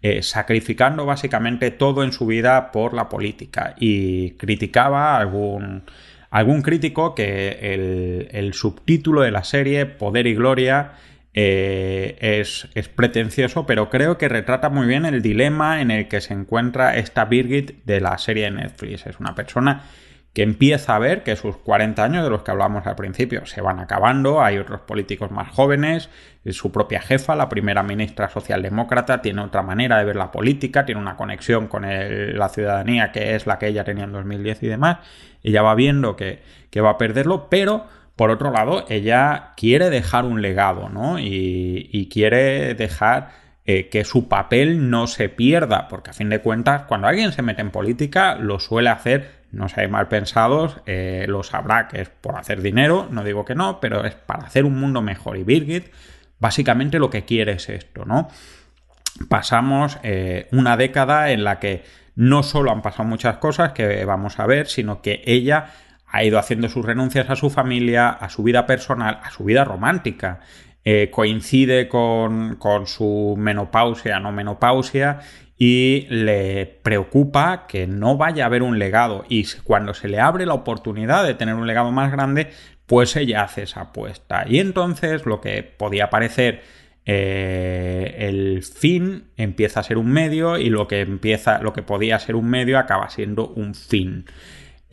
eh, 0.02 0.22
sacrificando 0.22 1.06
básicamente 1.06 1.70
todo 1.70 2.04
en 2.04 2.12
su 2.12 2.26
vida 2.26 2.72
por 2.72 2.92
la 2.92 3.08
política. 3.08 3.74
Y 3.78 4.32
criticaba 4.32 5.16
algún, 5.16 5.84
algún 6.28 6.60
crítico 6.60 7.14
que 7.14 8.28
el, 8.30 8.52
subtítulo 8.52 9.22
de 9.22 9.30
la 9.30 9.44
serie 9.44 9.86
Poder 9.86 10.26
y 10.26 10.34
Gloria 10.34 10.92
eh, 11.34 12.16
es, 12.20 12.68
es, 12.74 12.88
pretencioso, 12.88 13.66
pero 13.66 13.90
creo 13.90 14.18
que 14.18 14.28
retrata 14.28 14.70
muy 14.70 14.86
bien 14.86 15.04
el 15.04 15.20
dilema 15.20 15.80
en 15.80 15.90
el 15.90 16.08
que 16.08 16.20
se 16.20 16.32
encuentra 16.32 16.96
esta 16.96 17.24
Birgit 17.24 17.84
de 17.84 18.00
la 18.00 18.16
serie 18.18 18.44
de 18.44 18.52
Netflix. 18.52 19.06
Es 19.06 19.18
una 19.18 19.34
persona 19.34 19.82
que 20.34 20.42
empieza 20.42 20.96
a 20.96 20.98
ver 20.98 21.22
que 21.22 21.36
sus 21.36 21.56
40 21.58 22.02
años 22.02 22.24
de 22.24 22.30
los 22.30 22.42
que 22.42 22.50
hablamos 22.50 22.86
al 22.88 22.96
principio 22.96 23.46
se 23.46 23.60
van 23.60 23.78
acabando, 23.78 24.42
hay 24.42 24.58
otros 24.58 24.80
políticos 24.80 25.30
más 25.30 25.48
jóvenes, 25.50 26.10
su 26.50 26.72
propia 26.72 27.00
jefa, 27.00 27.36
la 27.36 27.48
primera 27.48 27.84
ministra 27.84 28.28
socialdemócrata, 28.28 29.22
tiene 29.22 29.42
otra 29.42 29.62
manera 29.62 29.96
de 29.96 30.04
ver 30.04 30.16
la 30.16 30.32
política, 30.32 30.84
tiene 30.84 31.00
una 31.00 31.16
conexión 31.16 31.68
con 31.68 31.84
la 31.86 32.48
ciudadanía 32.48 33.12
que 33.12 33.36
es 33.36 33.46
la 33.46 33.60
que 33.60 33.68
ella 33.68 33.84
tenía 33.84 34.04
en 34.04 34.12
2010 34.12 34.64
y 34.64 34.66
demás, 34.66 34.98
ella 35.44 35.62
va 35.62 35.76
viendo 35.76 36.16
que, 36.16 36.42
va 36.80 36.90
a 36.90 36.98
perderlo, 36.98 37.48
pero 37.48 37.86
por 38.16 38.30
otro 38.30 38.50
lado, 38.50 38.84
ella 38.88 39.52
quiere 39.56 39.90
dejar 39.90 40.24
un 40.24 40.40
legado, 40.40 40.88
¿no? 40.88 41.18
Y, 41.18 42.08
quiere 42.12 42.74
dejar 42.74 43.30
eh, 43.64 43.88
que 43.88 44.04
su 44.04 44.28
papel 44.28 44.90
no 44.90 45.06
se 45.06 45.28
pierda, 45.28 45.88
porque 45.88 46.10
a 46.10 46.12
fin 46.12 46.28
de 46.28 46.40
cuentas, 46.40 46.82
cuando 46.82 47.08
alguien 47.08 47.32
se 47.32 47.42
mete 47.42 47.62
en 47.62 47.70
política, 47.70 48.36
lo 48.36 48.60
suele 48.60 48.90
hacer 48.90 49.44
no 49.54 49.68
seáis 49.68 49.90
mal 49.90 50.08
pensados, 50.08 50.78
eh, 50.86 51.26
lo 51.28 51.42
sabrá 51.42 51.88
que 51.88 52.02
es 52.02 52.08
por 52.08 52.36
hacer 52.36 52.60
dinero, 52.60 53.08
no 53.10 53.24
digo 53.24 53.44
que 53.44 53.54
no, 53.54 53.80
pero 53.80 54.04
es 54.04 54.14
para 54.14 54.44
hacer 54.44 54.64
un 54.64 54.78
mundo 54.78 55.00
mejor. 55.00 55.36
Y 55.36 55.44
Birgit 55.44 55.92
básicamente 56.38 56.98
lo 56.98 57.10
que 57.10 57.24
quiere 57.24 57.52
es 57.52 57.68
esto, 57.68 58.04
¿no? 58.04 58.28
Pasamos 59.28 59.98
eh, 60.02 60.48
una 60.52 60.76
década 60.76 61.30
en 61.30 61.44
la 61.44 61.60
que 61.60 61.84
no 62.16 62.42
solo 62.42 62.70
han 62.70 62.82
pasado 62.82 63.08
muchas 63.08 63.36
cosas 63.38 63.72
que 63.72 64.04
vamos 64.04 64.38
a 64.38 64.46
ver, 64.46 64.66
sino 64.66 65.00
que 65.02 65.22
ella 65.24 65.72
ha 66.14 66.22
ido 66.22 66.38
haciendo 66.38 66.68
sus 66.68 66.86
renuncias 66.86 67.28
a 67.28 67.34
su 67.34 67.50
familia, 67.50 68.08
a 68.08 68.28
su 68.28 68.44
vida 68.44 68.66
personal, 68.66 69.18
a 69.20 69.32
su 69.32 69.42
vida 69.42 69.64
romántica. 69.64 70.38
Eh, 70.84 71.10
coincide 71.10 71.88
con, 71.88 72.56
su 72.86 73.34
menopausia, 73.36 74.20
no 74.20 74.30
menopausia, 74.30 75.18
y 75.58 76.06
le 76.10 76.66
preocupa 76.66 77.66
que 77.66 77.88
no 77.88 78.16
vaya 78.16 78.44
a 78.44 78.46
haber 78.46 78.62
un 78.62 78.78
legado 78.78 79.24
y 79.28 79.44
cuando 79.64 79.92
se 79.92 80.06
le 80.06 80.20
abre 80.20 80.46
la 80.46 80.54
oportunidad 80.54 81.24
de 81.24 81.34
tener 81.34 81.56
un 81.56 81.66
legado 81.66 81.90
más 81.90 82.12
grande, 82.12 82.50
pues 82.86 83.16
ella 83.16 83.42
hace 83.42 83.64
esa 83.64 83.80
apuesta. 83.80 84.44
Y 84.46 84.60
entonces 84.60 85.26
lo 85.26 85.40
que 85.40 85.64
podía 85.64 86.10
parecer 86.10 86.62
eh, 87.06 88.14
el 88.18 88.62
fin 88.62 89.24
empieza 89.36 89.80
a 89.80 89.82
ser 89.82 89.98
un 89.98 90.12
medio 90.12 90.58
y 90.58 90.70
lo 90.70 90.86
que 90.86 91.00
empieza, 91.00 91.60
lo 91.60 91.72
que 91.72 91.82
podía 91.82 92.20
ser 92.20 92.36
un 92.36 92.48
medio 92.48 92.78
acaba 92.78 93.10
siendo 93.10 93.48
un 93.48 93.74
fin. 93.74 94.26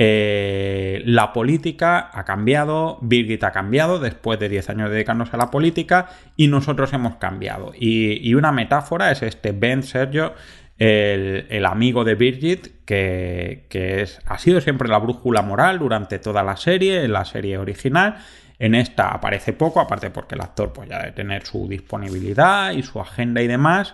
Eh, 0.04 1.04
la 1.06 1.32
política 1.32 2.10
ha 2.12 2.26
cambiado, 2.26 2.98
Birgit 3.02 3.44
ha 3.44 3.52
cambiado 3.52 4.00
después 4.00 4.40
de 4.40 4.50
10 4.50 4.72
años 4.72 4.90
dedicándose 4.90 5.36
a 5.36 5.38
la 5.38 5.52
política 5.52 6.08
y 6.36 6.48
nosotros 6.48 6.92
hemos 6.94 7.18
cambiado. 7.18 7.72
Y, 7.80 8.34
una 8.34 8.52
metáfora 8.52 9.12
es 9.12 9.22
este 9.22 9.52
Ben 9.52 9.84
Sergio, 9.84 10.34
el, 10.80 11.64
amigo 11.68 12.04
de 12.04 12.16
Birgit, 12.16 12.84
que, 12.84 13.68
es, 13.70 14.20
ha 14.26 14.40
sido 14.40 14.60
siempre 14.60 14.90
la 14.90 14.98
brújula 14.98 15.44
moral 15.44 15.78
durante 15.78 16.18
toda 16.18 16.42
la 16.42 16.58
serie, 16.58 17.04
en 17.04 17.14
la 17.14 17.24
serie 17.24 17.60
original. 17.60 18.16
En 18.58 18.74
esta 18.74 19.10
aparece 19.10 19.54
poco, 19.54 19.82
aparte 19.82 20.10
porque 20.10 20.34
el 20.34 20.42
actor 20.42 20.74
pues, 20.74 20.90
ya 20.90 20.98
debe 20.98 21.12
tener 21.12 21.46
su 21.46 21.68
disponibilidad 21.68 22.72
y 22.72 22.82
su 22.82 23.00
agenda 23.00 23.40
y 23.44 23.46
demás. 23.48 23.94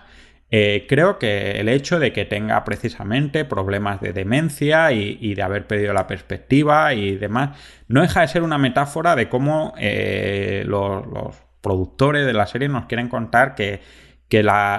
Eh, 0.50 0.86
creo 0.88 1.18
que 1.18 1.60
el 1.60 1.68
hecho 1.68 1.98
de 1.98 2.12
que 2.12 2.24
tenga 2.24 2.64
precisamente 2.64 3.44
problemas 3.44 4.00
de 4.00 4.14
demencia 4.14 4.92
y, 4.92 5.34
de 5.34 5.42
haber 5.42 5.66
perdido 5.66 5.92
la 5.92 6.06
perspectiva 6.06 6.94
y 6.94 7.16
demás, 7.16 7.58
no 7.86 8.00
deja 8.00 8.22
de 8.22 8.28
ser 8.28 8.42
una 8.42 8.56
metáfora 8.56 9.14
de 9.14 9.28
cómo 9.28 9.74
eh, 9.78 10.64
los, 10.66 11.04
productores 11.60 12.24
de 12.24 12.32
la 12.32 12.46
serie 12.46 12.68
nos 12.68 12.86
quieren 12.86 13.08
contar 13.08 13.54
que, 13.54 13.80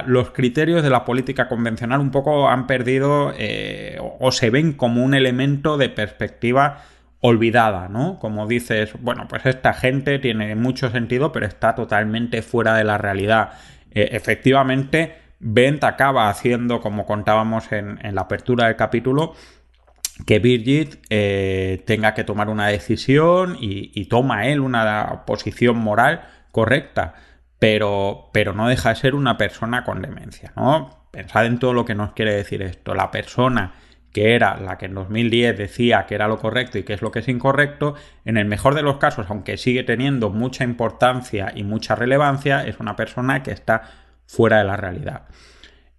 los 0.06 0.32
criterios 0.32 0.84
de 0.84 0.90
la 0.90 1.06
política 1.06 1.48
convencional 1.48 2.00
un 2.00 2.12
poco 2.12 2.50
han 2.50 2.68
perdido 2.68 3.34
eh, 3.38 3.98
o, 4.20 4.32
se 4.32 4.50
ven 4.52 4.74
como 4.74 5.04
un 5.04 5.14
elemento 5.14 5.78
de 5.78 5.90
perspectiva 5.90 6.84
olvidada, 7.20 7.90
¿no? 7.90 8.20
Como 8.20 8.48
dices, 8.48 8.94
bueno, 9.02 9.28
pues 9.28 9.46
esta 9.46 9.74
gente 9.74 10.20
tiene 10.20 10.56
mucho 10.56 10.90
sentido, 10.92 11.32
pero 11.32 11.48
está 11.48 11.76
totalmente 11.76 12.42
fuera 12.42 12.76
de 12.76 12.84
la 12.84 12.98
realidad. 12.98 13.54
efectivamente, 13.92 15.29
Bent 15.39 15.84
acaba 15.84 16.29
haciendo, 16.29 16.81
como 16.81 17.05
contábamos 17.05 17.72
en, 17.72 18.00
la 18.13 18.22
apertura 18.22 18.67
del 18.67 18.75
capítulo, 18.75 19.34
que 20.25 20.39
Birgit 20.39 20.98
eh, 21.10 21.81
tenga 21.88 22.13
que 22.13 22.25
tomar 22.25 22.50
una 22.50 22.67
decisión 22.67 23.58
y, 23.60 24.05
toma 24.05 24.48
él 24.48 24.60
una 24.60 25.24
posición 25.25 25.77
moral 25.77 26.22
correcta, 26.51 27.15
pero, 27.58 28.29
pero 28.34 28.53
no 28.53 28.67
deja 28.67 28.89
de 28.89 28.96
ser 28.96 29.15
una 29.15 29.38
persona 29.38 29.84
con 29.84 30.01
demencia, 30.01 30.51
¿no? 30.55 31.08
Pensad 31.12 31.46
en 31.46 31.58
todo 31.58 31.74
lo 31.74 31.86
que 31.86 31.96
nos 31.96 32.12
quiere 32.13 32.34
decir 32.34 32.62
esto. 32.62 32.93
La 32.93 33.12
persona 33.12 33.74
que 34.12 34.36
era 34.36 34.58
la 34.58 34.77
que 34.77 34.88
en 34.88 34.96
2010 34.96 35.58
decía 35.58 36.05
que 36.08 36.15
era 36.15 36.27
lo 36.27 36.39
correcto 36.39 36.77
y 36.77 36.84
que 36.84 36.93
es 36.93 37.01
lo 37.01 37.12
que 37.12 37.19
es 37.19 37.27
incorrecto, 37.27 37.96
en 38.25 38.38
el 38.38 38.46
mejor 38.46 38.75
de 38.75 38.81
los 38.81 38.98
casos, 38.98 39.27
aunque 39.29 39.58
sigue 39.58 39.84
teniendo 39.84 40.29
mucha 40.29 40.63
importancia 40.63 41.51
y 41.55 41.63
mucha 41.63 41.96
relevancia, 41.96 42.65
es 42.65 42.79
una 42.79 42.96
persona 42.96 43.43
que 43.43 43.51
está 43.51 43.84
fuera 44.30 44.60
de 44.60 44.64
la 44.64 44.78
realidad. 44.78 45.24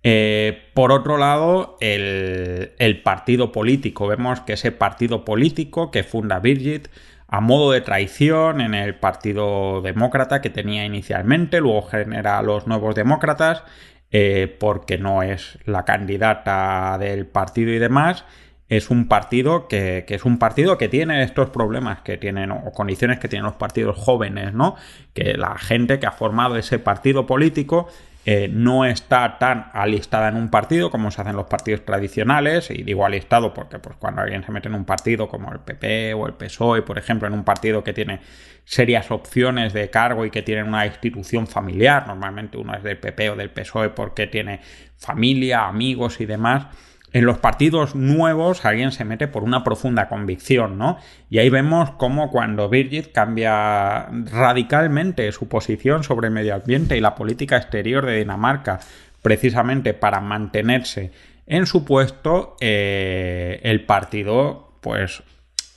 Eh, 0.05 0.71
por 0.73 0.93
otro 0.93 1.19
lado, 1.19 1.77
el, 1.81 3.01
partido 3.03 3.51
político. 3.51 4.07
Vemos 4.07 4.41
que 4.41 4.53
ese 4.53 4.71
partido 4.71 5.25
político 5.25 5.91
que 5.91 6.05
funda 6.05 6.39
Birgit 6.39 6.89
a 7.27 7.41
modo 7.41 7.73
de 7.73 7.81
traición 7.81 8.61
en 8.61 8.75
el 8.75 8.95
Partido 8.95 9.83
Demócrata 9.83 10.41
que 10.41 10.51
tenía 10.51 10.85
inicialmente, 10.85 11.61
luego 11.61 11.83
genera 11.83 12.43
los 12.43 12.67
nuevos 12.67 12.95
demócratas, 12.97 13.63
eh, 14.11 14.57
porque 14.59 14.99
no 14.99 15.23
es 15.23 15.59
la 15.65 15.85
candidata 15.85 16.99
del 16.99 17.27
partido 17.27 17.73
y 17.73 17.79
demás. 17.79 18.25
Es 18.69 18.91
un 18.91 19.09
partido 19.09 19.69
que, 19.69 20.05
que, 20.07 20.15
es 20.15 20.25
un 20.25 20.39
partido 20.39 20.79
que 20.79 20.89
tiene 20.89 21.23
estos 21.23 21.51
problemas 21.51 22.01
que 22.03 22.17
tienen 22.17 22.53
o 22.53 22.71
condiciones 22.73 23.19
que 23.19 23.29
tienen 23.29 23.47
los 23.47 23.57
partidos 23.57 23.97
jóvenes, 23.97 24.53
¿no? 24.55 24.77
Que 25.13 25.35
la 25.35 25.57
gente 25.59 25.99
que 25.99 26.07
ha 26.07 26.13
formado 26.13 26.57
ese 26.57 26.79
partido 26.79 27.27
político 27.27 27.89
eh, 28.27 28.49
no 28.53 28.85
está 28.85 29.39
tan 29.39 29.71
alistada 29.73 30.29
en 30.29 30.37
un 30.37 30.50
partido 30.50 30.91
como 30.91 31.11
se 31.11 31.23
hacen 31.23 31.37
los 31.37 31.47
partidos 31.47 31.85
tradicionales, 31.87 32.71
y 32.71 32.83
digo 32.83 33.07
alistado 33.07 33.55
porque 33.55 33.79
pues, 33.79 33.97
cuando 33.97 34.21
alguien 34.21 34.45
se 34.45 34.53
mete 34.53 34.69
en 34.69 34.75
un 34.75 34.85
partido 34.85 35.29
como 35.29 35.50
el 35.53 35.61
PP 35.61 36.15
o 36.15 36.27
el 36.27 36.35
PSOE, 36.35 36.83
por 36.83 36.99
ejemplo, 36.99 37.27
en 37.27 37.35
un 37.35 37.45
partido 37.45 37.83
que 37.83 37.95
tiene 37.95 38.21
serias 38.65 39.11
opciones 39.11 39.73
de 39.73 39.89
cargo 39.89 40.27
y 40.27 40.31
que 40.31 40.43
tiene 40.43 40.62
una 40.62 40.87
institución 40.87 41.47
familiar, 41.47 42.07
normalmente 42.07 42.59
uno 42.59 42.75
es 42.75 42.83
del 42.83 42.99
PP 42.99 43.31
o 43.31 43.37
del 43.37 43.50
PSOE 43.50 43.89
porque 43.91 44.27
tiene 44.27 44.61
familia, 44.99 45.67
amigos 45.67 46.21
y 46.21 46.27
demás, 46.27 46.67
en 47.12 47.25
los 47.25 47.38
partidos 47.38 47.95
nuevos 47.95 48.64
alguien 48.64 48.93
se 48.93 49.05
mete 49.05 49.26
por 49.26 49.43
una 49.43 49.64
profunda 49.64 50.09
convicción, 50.09 50.79
¿no? 50.79 50.99
Y 51.29 51.38
ahí 51.38 51.50
vemos 51.50 51.90
cómo 51.93 52.31
cuando 52.31 52.69
Birgit 52.69 53.12
cambia 53.12 54.09
radicalmente 54.31 55.31
su 55.33 55.49
posición 55.49 56.05
sobre 56.05 56.31
medio 56.31 56.55
ambiente 56.55 56.97
y 56.97 57.00
la 57.00 57.17
política 57.17 57.57
exterior 57.57 58.07
de 58.07 58.19
Dinamarca, 58.19 58.81
precisamente 59.23 59.93
para 59.93 60.21
mantenerse 60.21 61.11
en 61.47 61.67
su 61.67 61.85
puesto, 61.85 62.57
eh, 62.61 63.59
el 63.64 63.85
partido, 63.85 64.75
pues 64.81 65.25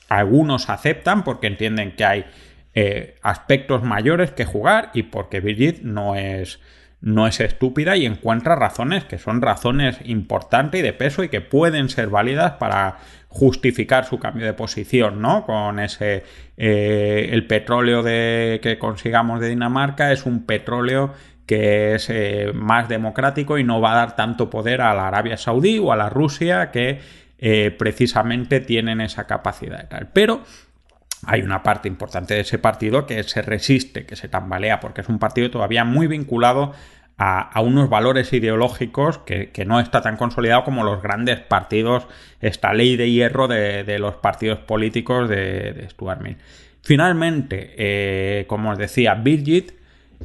algunos 0.07 0.69
aceptan 0.69 1.23
porque 1.23 1.47
entienden 1.47 1.95
que 1.95 2.05
hay 2.05 2.25
eh, 2.75 3.15
aspectos 3.23 3.81
mayores 3.81 4.31
que 4.31 4.45
jugar 4.45 4.91
y 4.93 5.03
porque 5.03 5.39
Birgit 5.39 5.81
no 5.81 6.15
es 6.15 6.59
no 7.03 7.27
es 7.27 7.41
estúpida 7.41 7.97
y 7.97 8.05
encuentra 8.05 8.55
razones 8.55 9.03
que 9.03 9.17
son 9.17 9.41
razones 9.41 9.97
importantes 10.05 10.79
y 10.79 10.83
de 10.83 10.93
peso 10.93 11.21
y 11.21 11.27
que 11.27 11.41
pueden 11.41 11.89
ser 11.89 12.07
válidas 12.07 12.53
para 12.53 12.97
justificar 13.27 14.05
su 14.05 14.19
cambio 14.19 14.45
de 14.45 14.53
posición, 14.53 15.21
¿no? 15.21 15.45
Con 15.45 15.79
ese 15.79 16.23
eh, 16.55 17.29
el 17.31 17.45
petróleo 17.45 18.03
de, 18.03 18.61
que 18.63 18.79
consigamos 18.79 19.41
de 19.41 19.49
Dinamarca 19.49 20.13
es 20.13 20.25
un 20.25 20.45
petróleo 20.45 21.13
que 21.45 21.95
es 21.95 22.09
eh, 22.09 22.51
más 22.53 22.87
democrático 22.87 23.57
y 23.57 23.65
no 23.65 23.81
va 23.81 23.91
a 23.91 23.95
dar 23.95 24.15
tanto 24.15 24.49
poder 24.49 24.79
a 24.79 24.93
la 24.93 25.09
Arabia 25.09 25.35
Saudí 25.35 25.79
o 25.79 25.91
a 25.91 25.97
la 25.97 26.07
Rusia 26.07 26.71
que 26.71 27.01
eh, 27.37 27.75
precisamente 27.77 28.61
tienen 28.61 29.01
esa 29.01 29.27
capacidad. 29.27 29.89
Pero 30.13 30.43
hay 31.25 31.41
una 31.41 31.63
parte 31.63 31.87
importante 31.87 32.33
de 32.33 32.41
ese 32.41 32.59
partido 32.59 33.05
que 33.05 33.23
se 33.23 33.41
resiste, 33.41 34.05
que 34.05 34.15
se 34.15 34.27
tambalea, 34.27 34.79
porque 34.79 35.01
es 35.01 35.09
un 35.09 35.19
partido 35.19 35.49
todavía 35.49 35.83
muy 35.83 36.07
vinculado 36.07 36.73
a, 37.17 37.61
unos 37.61 37.89
valores 37.89 38.33
ideológicos 38.33 39.19
que, 39.19 39.51
no 39.65 39.79
está 39.79 40.01
tan 40.01 40.17
consolidado 40.17 40.63
como 40.63 40.83
los 40.83 41.01
grandes 41.01 41.39
partidos, 41.39 42.07
esta 42.41 42.73
ley 42.73 42.97
de 42.97 43.11
hierro 43.11 43.47
de, 43.47 43.97
los 43.99 44.15
partidos 44.15 44.59
políticos 44.59 45.29
de, 45.29 45.87
Stuart 45.89 46.21
Mill. 46.21 46.37
Finalmente, 46.81 47.73
eh, 47.77 48.45
como 48.47 48.71
os 48.71 48.77
decía, 48.77 49.13
Birgit 49.13 49.71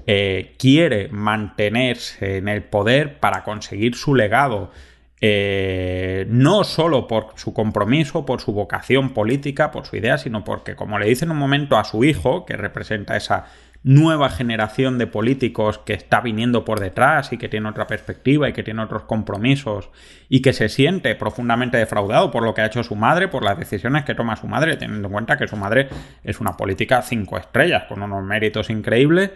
eh, 0.06 0.54
quiere 0.58 1.08
mantenerse 1.08 2.38
en 2.38 2.48
el 2.48 2.62
poder 2.62 3.18
para 3.20 3.44
conseguir 3.44 3.94
su 3.94 4.14
legado 4.14 4.72
eh, 5.20 6.26
no 6.28 6.62
solo 6.64 7.08
por 7.08 7.32
su 7.34 7.52
compromiso, 7.52 8.24
por 8.24 8.40
su 8.40 8.52
vocación 8.52 9.10
política, 9.10 9.70
por 9.70 9.86
su 9.86 9.96
idea, 9.96 10.18
sino 10.18 10.44
porque, 10.44 10.76
como 10.76 10.98
le 10.98 11.06
dice 11.06 11.24
en 11.24 11.32
un 11.32 11.38
momento 11.38 11.76
a 11.76 11.84
su 11.84 12.04
hijo, 12.04 12.46
que 12.46 12.56
representa 12.56 13.16
esa 13.16 13.46
nueva 13.82 14.28
generación 14.28 14.98
de 14.98 15.06
políticos 15.06 15.78
que 15.78 15.92
está 15.92 16.20
viniendo 16.20 16.64
por 16.64 16.80
detrás 16.80 17.32
y 17.32 17.38
que 17.38 17.48
tiene 17.48 17.68
otra 17.68 17.86
perspectiva 17.86 18.48
y 18.48 18.52
que 18.52 18.64
tiene 18.64 18.82
otros 18.82 19.04
compromisos 19.04 19.90
y 20.28 20.42
que 20.42 20.52
se 20.52 20.68
siente 20.68 21.14
profundamente 21.14 21.78
defraudado 21.78 22.30
por 22.30 22.42
lo 22.42 22.54
que 22.54 22.60
ha 22.60 22.66
hecho 22.66 22.82
su 22.82 22.96
madre, 22.96 23.28
por 23.28 23.44
las 23.44 23.58
decisiones 23.58 24.04
que 24.04 24.14
toma 24.14 24.36
su 24.36 24.48
madre, 24.48 24.76
teniendo 24.76 25.08
en 25.08 25.12
cuenta 25.12 25.36
que 25.36 25.46
su 25.48 25.56
madre 25.56 25.88
es 26.24 26.40
una 26.40 26.56
política 26.56 27.02
cinco 27.02 27.38
estrellas, 27.38 27.84
con 27.88 28.02
unos 28.02 28.22
méritos 28.24 28.68
increíbles. 28.70 29.30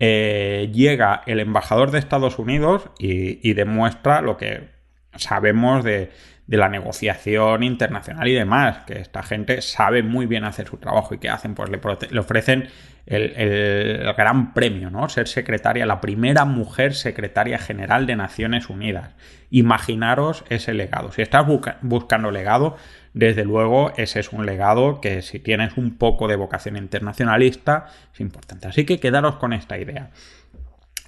Eh, 0.00 0.70
llega 0.72 1.22
el 1.26 1.40
embajador 1.40 1.90
de 1.90 1.98
Estados 1.98 2.38
Unidos 2.38 2.90
y 2.98 3.52
demuestra 3.54 4.20
lo 4.20 4.36
que 4.36 4.77
sabemos 5.18 5.84
de, 5.84 6.10
la 6.46 6.70
negociación 6.70 7.62
internacional 7.62 8.26
y 8.26 8.32
demás, 8.32 8.78
que 8.86 9.00
esta 9.00 9.22
gente 9.22 9.60
sabe 9.60 10.02
muy 10.02 10.24
bien 10.24 10.44
hacer 10.44 10.66
su 10.66 10.78
trabajo 10.78 11.14
y 11.14 11.18
que 11.18 11.28
hacen, 11.28 11.54
pues 11.54 11.68
le, 11.68 12.18
ofrecen 12.18 12.68
el, 13.04 14.14
gran 14.16 14.54
premio, 14.54 14.88
¿no? 14.88 15.10
Ser 15.10 15.28
secretaria, 15.28 15.84
la 15.84 16.00
primera 16.00 16.46
mujer 16.46 16.94
secretaria 16.94 17.58
general 17.58 18.06
de 18.06 18.16
Naciones 18.16 18.70
Unidas. 18.70 19.10
Imaginaros 19.50 20.44
ese 20.48 20.72
legado. 20.72 21.12
Si 21.12 21.20
estás 21.20 21.46
buscando 21.82 22.30
legado, 22.30 22.76
desde 23.12 23.44
luego 23.44 23.92
ese 23.98 24.20
es 24.20 24.32
un 24.32 24.46
legado 24.46 25.02
que 25.02 25.20
si 25.20 25.40
tienes 25.40 25.76
un 25.76 25.98
poco 25.98 26.28
de 26.28 26.36
vocación 26.36 26.78
internacionalista 26.78 27.88
es 28.14 28.20
importante. 28.20 28.68
Así 28.68 28.86
que 28.86 29.00
quedaros 29.00 29.36
con 29.36 29.52
esta 29.52 29.76
idea 29.76 30.10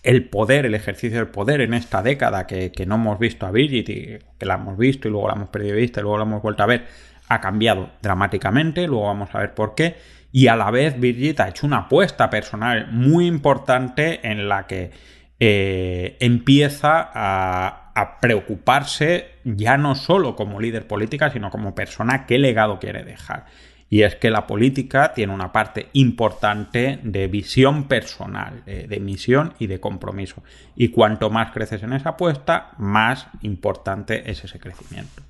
el 0.02 0.28
poder, 0.28 0.66
el 0.66 0.74
ejercicio 0.74 1.18
del 1.18 1.28
poder 1.28 1.60
en 1.60 1.74
esta 1.74 2.02
década 2.02 2.46
que, 2.46 2.72
no 2.86 2.94
hemos 2.94 3.18
visto 3.18 3.46
a 3.46 3.50
Birgit 3.50 3.88
y 3.88 4.18
que 4.38 4.46
la 4.46 4.54
hemos 4.54 4.78
visto 4.78 5.08
y 5.08 5.10
luego 5.10 5.28
la 5.28 5.34
hemos 5.34 5.48
perdido 5.50 5.74
de 5.74 5.80
vista 5.82 6.00
y 6.00 6.02
luego 6.02 6.18
la 6.18 6.24
hemos 6.24 6.42
vuelto 6.42 6.62
a 6.62 6.66
ver, 6.66 6.86
ha 7.28 7.40
cambiado 7.40 7.90
dramáticamente, 8.00 8.86
luego 8.86 9.06
vamos 9.06 9.30
a 9.34 9.40
ver 9.40 9.54
por 9.54 9.74
qué, 9.74 9.96
y 10.32 10.46
a 10.46 10.56
la 10.56 10.70
vez 10.70 10.98
Birgit 10.98 11.40
ha 11.40 11.48
hecho 11.48 11.66
una 11.66 11.78
apuesta 11.78 12.30
personal 12.30 12.88
muy 12.92 13.26
importante 13.26 14.20
en 14.28 14.48
la 14.48 14.66
que 14.66 14.90
eh, 15.38 16.16
empieza 16.20 17.10
a, 17.12 17.92
a 17.94 18.20
preocuparse 18.20 19.34
ya 19.44 19.76
no 19.76 19.94
solo 19.94 20.36
como 20.36 20.60
líder 20.60 20.86
política, 20.86 21.30
sino 21.30 21.50
como 21.50 21.74
persona 21.74 22.26
qué 22.26 22.38
legado 22.38 22.78
quiere 22.78 23.04
dejar. 23.04 23.46
Y 23.92 24.04
es 24.04 24.14
que 24.14 24.30
la 24.30 24.46
política 24.46 25.12
tiene 25.14 25.34
una 25.34 25.50
parte 25.50 25.88
importante 25.94 27.00
de 27.02 27.26
visión 27.26 27.88
personal, 27.88 28.62
de, 28.64 29.00
misión 29.00 29.54
y 29.58 29.66
de 29.66 29.80
compromiso. 29.80 30.44
Y 30.76 30.90
cuanto 30.90 31.28
más 31.28 31.50
creces 31.50 31.82
en 31.82 31.94
esa 31.94 32.10
apuesta, 32.10 32.70
más 32.78 33.26
importante 33.42 34.30
es 34.30 34.44
ese 34.44 34.60
crecimiento. 34.60 35.22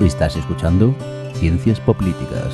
Estás 0.00 0.36
escuchando 0.36 0.96
Ciencias 1.34 1.78
Políticas. 1.78 2.52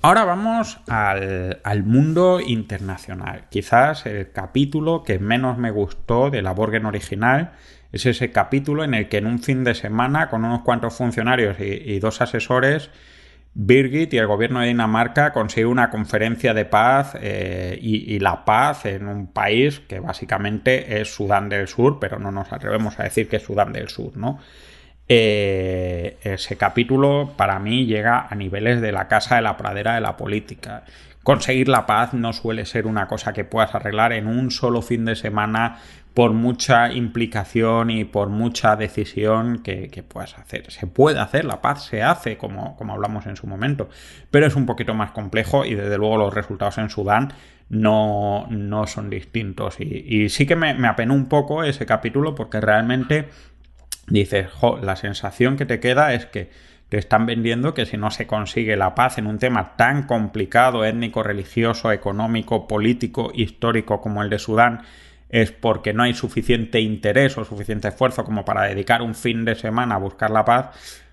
Ahora 0.00 0.24
vamos 0.24 0.80
al, 0.88 1.60
al, 1.62 1.82
mundo 1.82 2.40
internacional. 2.40 3.48
Quizás 3.50 4.06
el 4.06 4.32
capítulo 4.32 5.02
que 5.02 5.18
menos 5.18 5.58
me 5.58 5.72
gustó 5.72 6.30
de 6.30 6.40
la 6.40 6.52
Borgen 6.52 6.86
original 6.86 7.52
es 7.92 8.06
ese 8.06 8.30
capítulo 8.30 8.84
en 8.84 8.94
el 8.94 9.08
que 9.08 9.18
en 9.18 9.26
un 9.26 9.38
fin 9.38 9.64
de 9.64 9.74
semana, 9.74 10.28
con 10.28 10.44
unos 10.44 10.62
cuantos 10.62 10.94
funcionarios 10.94 11.56
y, 11.60 11.98
dos 12.00 12.20
asesores, 12.20 12.90
Birgit 13.54 14.12
y 14.12 14.18
el 14.18 14.26
gobierno 14.26 14.60
de 14.60 14.68
Dinamarca 14.68 15.32
consiguen 15.32 15.70
una 15.70 15.90
conferencia 15.90 16.54
de 16.54 16.64
paz 16.64 17.16
eh, 17.20 17.78
y, 17.80 18.18
la 18.18 18.44
paz 18.44 18.84
en 18.84 19.08
un 19.08 19.32
país 19.32 19.80
que 19.80 20.00
básicamente 20.00 21.00
es 21.00 21.12
Sudán 21.14 21.48
del 21.48 21.66
Sur, 21.66 21.98
pero 21.98 22.18
no 22.18 22.30
nos 22.30 22.52
atrevemos 22.52 23.00
a 23.00 23.04
decir 23.04 23.28
que 23.28 23.36
es 23.36 23.42
Sudán 23.42 23.72
del 23.72 23.88
Sur, 23.88 24.16
¿no? 24.16 24.38
Eh, 25.10 26.18
ese 26.22 26.56
capítulo 26.58 27.32
para 27.38 27.58
mí 27.58 27.86
llega 27.86 28.26
a 28.28 28.34
niveles 28.34 28.82
de 28.82 28.92
la 28.92 29.08
casa 29.08 29.36
de 29.36 29.42
la 29.42 29.56
pradera 29.56 29.94
de 29.94 30.02
la 30.02 30.18
política. 30.18 30.84
Conseguir 31.22 31.68
la 31.68 31.86
paz 31.86 32.12
no 32.12 32.34
suele 32.34 32.66
ser 32.66 32.86
una 32.86 33.06
cosa 33.06 33.32
que 33.32 33.44
puedas 33.44 33.74
arreglar 33.74 34.12
en 34.12 34.26
un 34.26 34.50
solo 34.50 34.82
fin 34.82 35.06
de 35.06 35.16
semana 35.16 35.78
por 36.18 36.32
mucha 36.32 36.90
implicación 36.90 37.90
y 37.90 38.04
por 38.04 38.28
mucha 38.28 38.74
decisión 38.74 39.62
que, 39.62 40.04
puedas 40.08 40.36
hacer. 40.36 40.68
Se 40.72 40.88
puede 40.88 41.20
hacer, 41.20 41.44
la 41.44 41.60
paz 41.60 41.84
se 41.84 42.02
hace, 42.02 42.36
como, 42.36 42.74
como 42.76 42.94
hablamos 42.94 43.26
en 43.26 43.36
su 43.36 43.46
momento, 43.46 43.88
pero 44.32 44.44
es 44.44 44.56
un 44.56 44.66
poquito 44.66 44.94
más 44.94 45.12
complejo 45.12 45.64
y 45.64 45.76
desde 45.76 45.96
luego 45.96 46.16
los 46.16 46.34
resultados 46.34 46.76
en 46.78 46.90
Sudán 46.90 47.34
no, 47.68 48.48
no 48.50 48.88
son 48.88 49.10
distintos. 49.10 49.76
Y, 49.78 50.28
sí 50.28 50.44
que 50.44 50.56
me, 50.56 50.74
me, 50.74 50.88
apenó 50.88 51.14
un 51.14 51.28
poco 51.28 51.62
ese 51.62 51.86
capítulo 51.86 52.34
porque 52.34 52.60
realmente 52.60 53.28
dices, 54.08 54.48
la 54.82 54.96
sensación 54.96 55.56
que 55.56 55.66
te 55.66 55.78
queda 55.78 56.14
es 56.14 56.26
que 56.26 56.50
te 56.88 56.98
están 56.98 57.26
vendiendo 57.26 57.74
que 57.74 57.86
si 57.86 57.96
no 57.96 58.10
se 58.10 58.26
consigue 58.26 58.76
la 58.76 58.96
paz 58.96 59.18
en 59.18 59.28
un 59.28 59.38
tema 59.38 59.76
tan 59.76 60.02
complicado, 60.02 60.84
étnico, 60.84 61.22
religioso, 61.22 61.92
económico, 61.92 62.66
político, 62.66 63.30
histórico 63.32 64.00
como 64.00 64.24
el 64.24 64.30
de 64.30 64.40
Sudán, 64.40 64.82
es 65.28 65.52
porque 65.52 65.92
no 65.92 66.02
hay 66.02 66.14
suficiente 66.14 66.80
interés 66.80 67.36
o 67.38 67.44
suficiente 67.44 67.88
esfuerzo 67.88 68.24
como 68.24 68.44
para 68.44 68.64
dedicar 68.64 69.02
un 69.02 69.14
fin 69.14 69.44
de 69.44 69.54
semana 69.54 69.96
a 69.96 69.98
buscar 69.98 70.30
la 70.30 70.44
paz, 70.44 70.70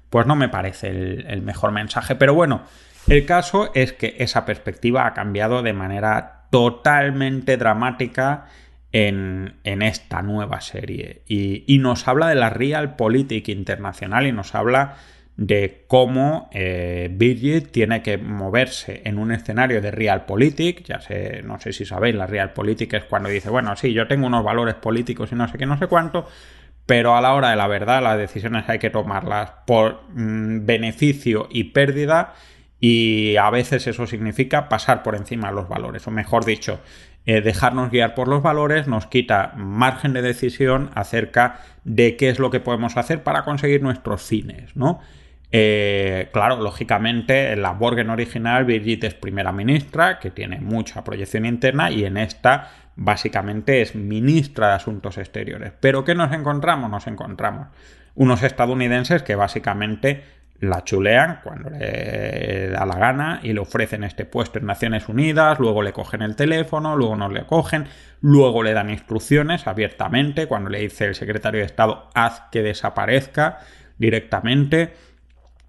pues 0.10 0.26
no 0.26 0.36
me 0.36 0.50
parece 0.50 0.90
el, 0.90 1.42
mejor 1.42 1.72
mensaje. 1.72 2.16
Pero 2.16 2.34
bueno, 2.34 2.64
el 3.08 3.26
caso 3.26 3.72
es 3.74 3.94
que 3.94 4.16
esa 4.20 4.46
perspectiva 4.46 5.06
ha 5.06 5.14
cambiado 5.14 5.62
de 5.62 5.74
manera 5.74 6.46
totalmente 6.50 7.58
dramática 7.58 8.46
en, 8.92 9.58
esta 9.64 10.22
nueva 10.22 10.62
serie. 10.62 11.24
Y, 11.28 11.66
y, 11.68 11.80
nos 11.80 12.08
habla 12.08 12.30
de 12.30 12.36
la 12.36 12.50
realpolitik 12.50 13.50
internacional 13.50 14.26
y 14.26 14.32
nos 14.32 14.56
habla 14.56 14.96
de 15.38 15.84
cómo 15.88 16.50
eh, 16.54 17.10
Birgit 17.12 17.72
tiene 17.72 18.02
que 18.02 18.18
moverse 18.18 19.02
en 19.04 19.18
un 19.18 19.32
escenario 19.32 19.82
de 19.82 19.92
realpolitik, 19.92 20.84
ya 20.86 21.02
sé, 21.02 21.42
no 21.44 21.60
sé 21.60 21.74
si 21.74 21.86
sabéis, 21.86 22.16
la 22.16 22.26
realpolitik 22.26 22.94
es 22.94 23.04
cuando 23.04 23.30
dice, 23.30 23.50
bueno, 23.50 23.76
sí, 23.76 23.92
yo 23.92 24.08
tengo 24.08 24.28
unos 24.28 24.46
valores 24.46 24.76
políticos 24.76 25.32
y 25.32 25.36
no 25.36 25.48
sé 25.48 25.58
qué, 25.58 25.66
no 25.66 25.78
sé 25.78 25.88
cuánto, 25.88 26.26
pero 26.86 27.18
a 27.18 27.22
la 27.22 27.34
hora 27.34 27.50
de 27.50 27.58
la 27.58 27.68
verdad 27.68 28.02
las 28.02 28.18
decisiones 28.18 28.70
hay 28.70 28.80
que 28.80 28.90
tomarlas 28.90 29.52
por 29.68 30.04
mm, 30.14 30.66
beneficio 30.66 31.50
y 31.52 31.66
pérdida 31.66 32.34
y 32.80 33.36
a 33.36 33.50
veces 33.50 33.88
eso 33.88 34.08
significa 34.08 34.70
pasar 34.70 35.04
por 35.04 35.16
encima 35.16 35.50
de 35.50 35.56
los 35.56 35.68
valores, 35.68 36.08
o 36.08 36.12
mejor 36.12 36.46
dicho, 36.46 36.80
eh, 37.26 37.42
dejarnos 37.42 37.92
guiar 37.92 38.16
por 38.16 38.30
los 38.30 38.42
valores 38.42 38.88
nos 38.88 39.08
quita 39.08 39.52
margen 39.58 40.14
de 40.14 40.22
decisión 40.22 40.92
acerca 40.94 41.60
de 41.84 42.16
qué 42.16 42.30
es 42.30 42.40
lo 42.40 42.52
que 42.52 42.60
podemos 42.62 42.96
hacer 42.96 43.24
para 43.24 43.44
conseguir 43.44 43.82
nuestros 43.82 44.22
fines, 44.22 44.76
¿no? 44.76 45.02
Eh, 45.52 46.30
claro, 46.34 46.58
lógicamente 46.62 47.54
en 47.54 47.62
la 47.62 47.72
Borgen 47.72 48.10
original 48.10 48.66
Birgit 48.66 49.04
es 49.04 49.14
primera 49.14 49.52
ministra, 49.52 50.20
que 50.20 50.32
tiene 50.32 50.60
mucha 50.60 51.04
proyección 51.04 51.46
interna, 51.46 51.92
y 51.92 52.06
en 52.06 52.18
esta 52.18 52.72
básicamente 52.96 53.82
es 53.82 53.96
ministra 53.96 54.70
de 54.70 54.74
Asuntos 54.76 55.18
Exteriores. 55.18 55.74
Pero 55.80 56.04
¿qué 56.04 56.16
nos 56.16 56.34
encontramos? 56.34 56.90
Nos 56.90 57.08
encontramos 57.08 57.68
unos 58.16 58.44
estadounidenses 58.44 59.24
que 59.24 59.36
básicamente 59.36 60.24
la 60.60 60.84
chulean 60.84 61.42
cuando 61.44 61.70
le 61.70 62.70
da 62.70 62.86
la 62.86 62.96
gana 62.96 63.40
y 63.44 63.52
le 63.52 63.60
ofrecen 63.60 64.06
este 64.06 64.26
puesto 64.26 64.60
en 64.60 64.66
Naciones 64.66 65.10
Unidas, 65.10 65.60
luego 65.60 65.82
le 65.82 65.92
cogen 65.92 66.22
el 66.22 66.36
teléfono, 66.36 66.96
luego 66.96 67.18
no 67.18 67.30
le 67.30 67.46
cogen, 67.46 67.88
luego 68.22 68.64
le 68.64 68.74
dan 68.74 68.90
instrucciones 68.90 69.68
abiertamente 69.68 70.48
cuando 70.48 70.70
le 70.70 70.80
dice 70.80 71.06
el 71.06 71.16
secretario 71.16 71.60
de 71.60 71.66
Estado 71.66 72.10
haz 72.14 72.44
que 72.52 72.64
desaparezca 72.64 73.60
directamente 73.98 74.94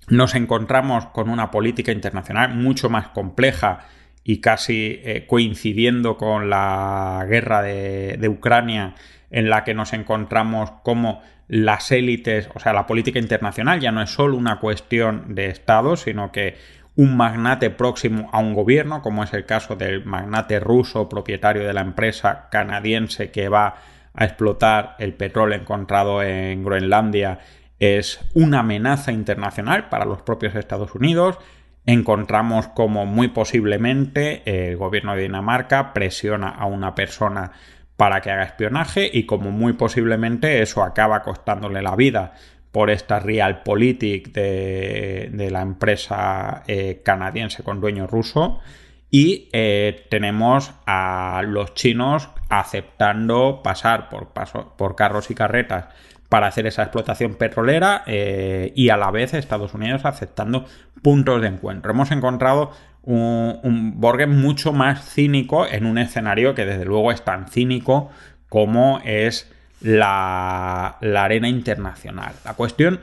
nos 0.08 0.34
encontramos 0.34 1.06
con 1.06 1.28
una 1.28 1.50
política 1.50 1.92
internacional 1.92 2.54
mucho 2.54 2.88
más 2.88 3.08
compleja 3.08 3.86
y 4.24 4.40
casi 4.40 5.00
eh, 5.04 5.24
coincidiendo 5.26 6.16
con 6.16 6.50
la 6.50 7.24
guerra 7.28 7.62
de, 7.62 8.16
de, 8.18 8.28
Ucrania 8.28 8.94
en 9.30 9.50
la 9.50 9.64
que 9.64 9.74
nos 9.74 9.92
encontramos 9.92 10.72
como 10.82 11.22
las 11.48 11.92
élites, 11.92 12.48
o 12.54 12.58
sea, 12.58 12.72
la 12.72 12.86
política 12.86 13.18
internacional 13.18 13.80
ya 13.80 13.92
no 13.92 14.02
es 14.02 14.10
solo 14.10 14.36
una 14.36 14.58
cuestión 14.58 15.34
de 15.34 15.46
Estado, 15.46 15.96
sino 15.96 16.32
que 16.32 16.56
un 16.96 17.16
magnate 17.16 17.70
próximo 17.70 18.28
a 18.32 18.38
un 18.38 18.54
gobierno, 18.54 19.02
como 19.02 19.22
es 19.22 19.32
el 19.32 19.44
caso 19.44 19.76
del 19.76 20.04
magnate 20.04 20.58
ruso 20.58 21.08
propietario 21.08 21.64
de 21.64 21.74
la 21.74 21.82
empresa 21.82 22.48
canadiense 22.50 23.30
que 23.30 23.48
va 23.48 23.76
a 24.14 24.24
explotar 24.24 24.96
el 24.98 25.12
petróleo 25.12 25.58
encontrado 25.58 26.22
en 26.22 26.64
Groenlandia 26.64 27.38
es 27.78 28.20
una 28.34 28.60
amenaza 28.60 29.12
internacional 29.12 29.88
para 29.88 30.04
los 30.04 30.22
propios 30.22 30.54
Estados 30.54 30.94
Unidos. 30.94 31.38
Encontramos 31.84 32.68
como 32.68 33.06
muy 33.06 33.28
posiblemente 33.28 34.42
el 34.44 34.76
gobierno 34.76 35.14
de 35.14 35.22
Dinamarca 35.22 35.92
presiona 35.92 36.48
a 36.48 36.66
una 36.66 36.94
persona 36.94 37.52
para 37.96 38.20
que 38.20 38.30
haga 38.30 38.44
espionaje 38.44 39.08
y 39.12 39.24
como 39.24 39.50
muy 39.50 39.74
posiblemente 39.74 40.62
eso 40.62 40.82
acaba 40.82 41.22
costándole 41.22 41.82
la 41.82 41.96
vida 41.96 42.34
por 42.72 42.90
esta 42.90 43.20
realpolitik 43.20 44.32
de, 44.32 45.30
de 45.32 45.50
la 45.50 45.62
empresa 45.62 46.62
eh, 46.66 47.00
canadiense 47.02 47.62
con 47.62 47.80
dueño 47.80 48.06
ruso. 48.06 48.60
Y 49.10 49.48
eh, 49.52 50.06
tenemos 50.10 50.74
a 50.84 51.42
los 51.46 51.72
chinos 51.74 52.28
aceptando 52.48 53.62
pasar 53.62 54.10
por, 54.10 54.28
por 54.76 54.96
carros 54.96 55.30
y 55.30 55.34
carretas 55.34 55.86
para 56.28 56.46
hacer 56.46 56.66
esa 56.66 56.82
explotación 56.82 57.34
petrolera 57.34 58.02
eh, 58.06 58.72
y 58.74 58.88
a 58.88 58.96
la 58.96 59.10
vez 59.10 59.34
Estados 59.34 59.74
Unidos 59.74 60.04
aceptando 60.04 60.64
puntos 61.02 61.40
de 61.40 61.48
encuentro. 61.48 61.92
Hemos 61.92 62.10
encontrado 62.10 62.72
un, 63.02 63.60
un 63.62 64.40
mucho 64.40 64.72
más 64.72 65.08
cínico 65.08 65.66
en 65.66 65.86
un 65.86 65.98
escenario 65.98 66.54
que 66.54 66.66
desde 66.66 66.84
luego 66.84 67.12
es 67.12 67.22
tan 67.22 67.48
cínico 67.48 68.10
como 68.48 69.00
es 69.04 69.50
la, 69.80 70.98
arena 71.00 71.48
internacional. 71.48 72.34
La 72.44 72.54
cuestión 72.54 73.00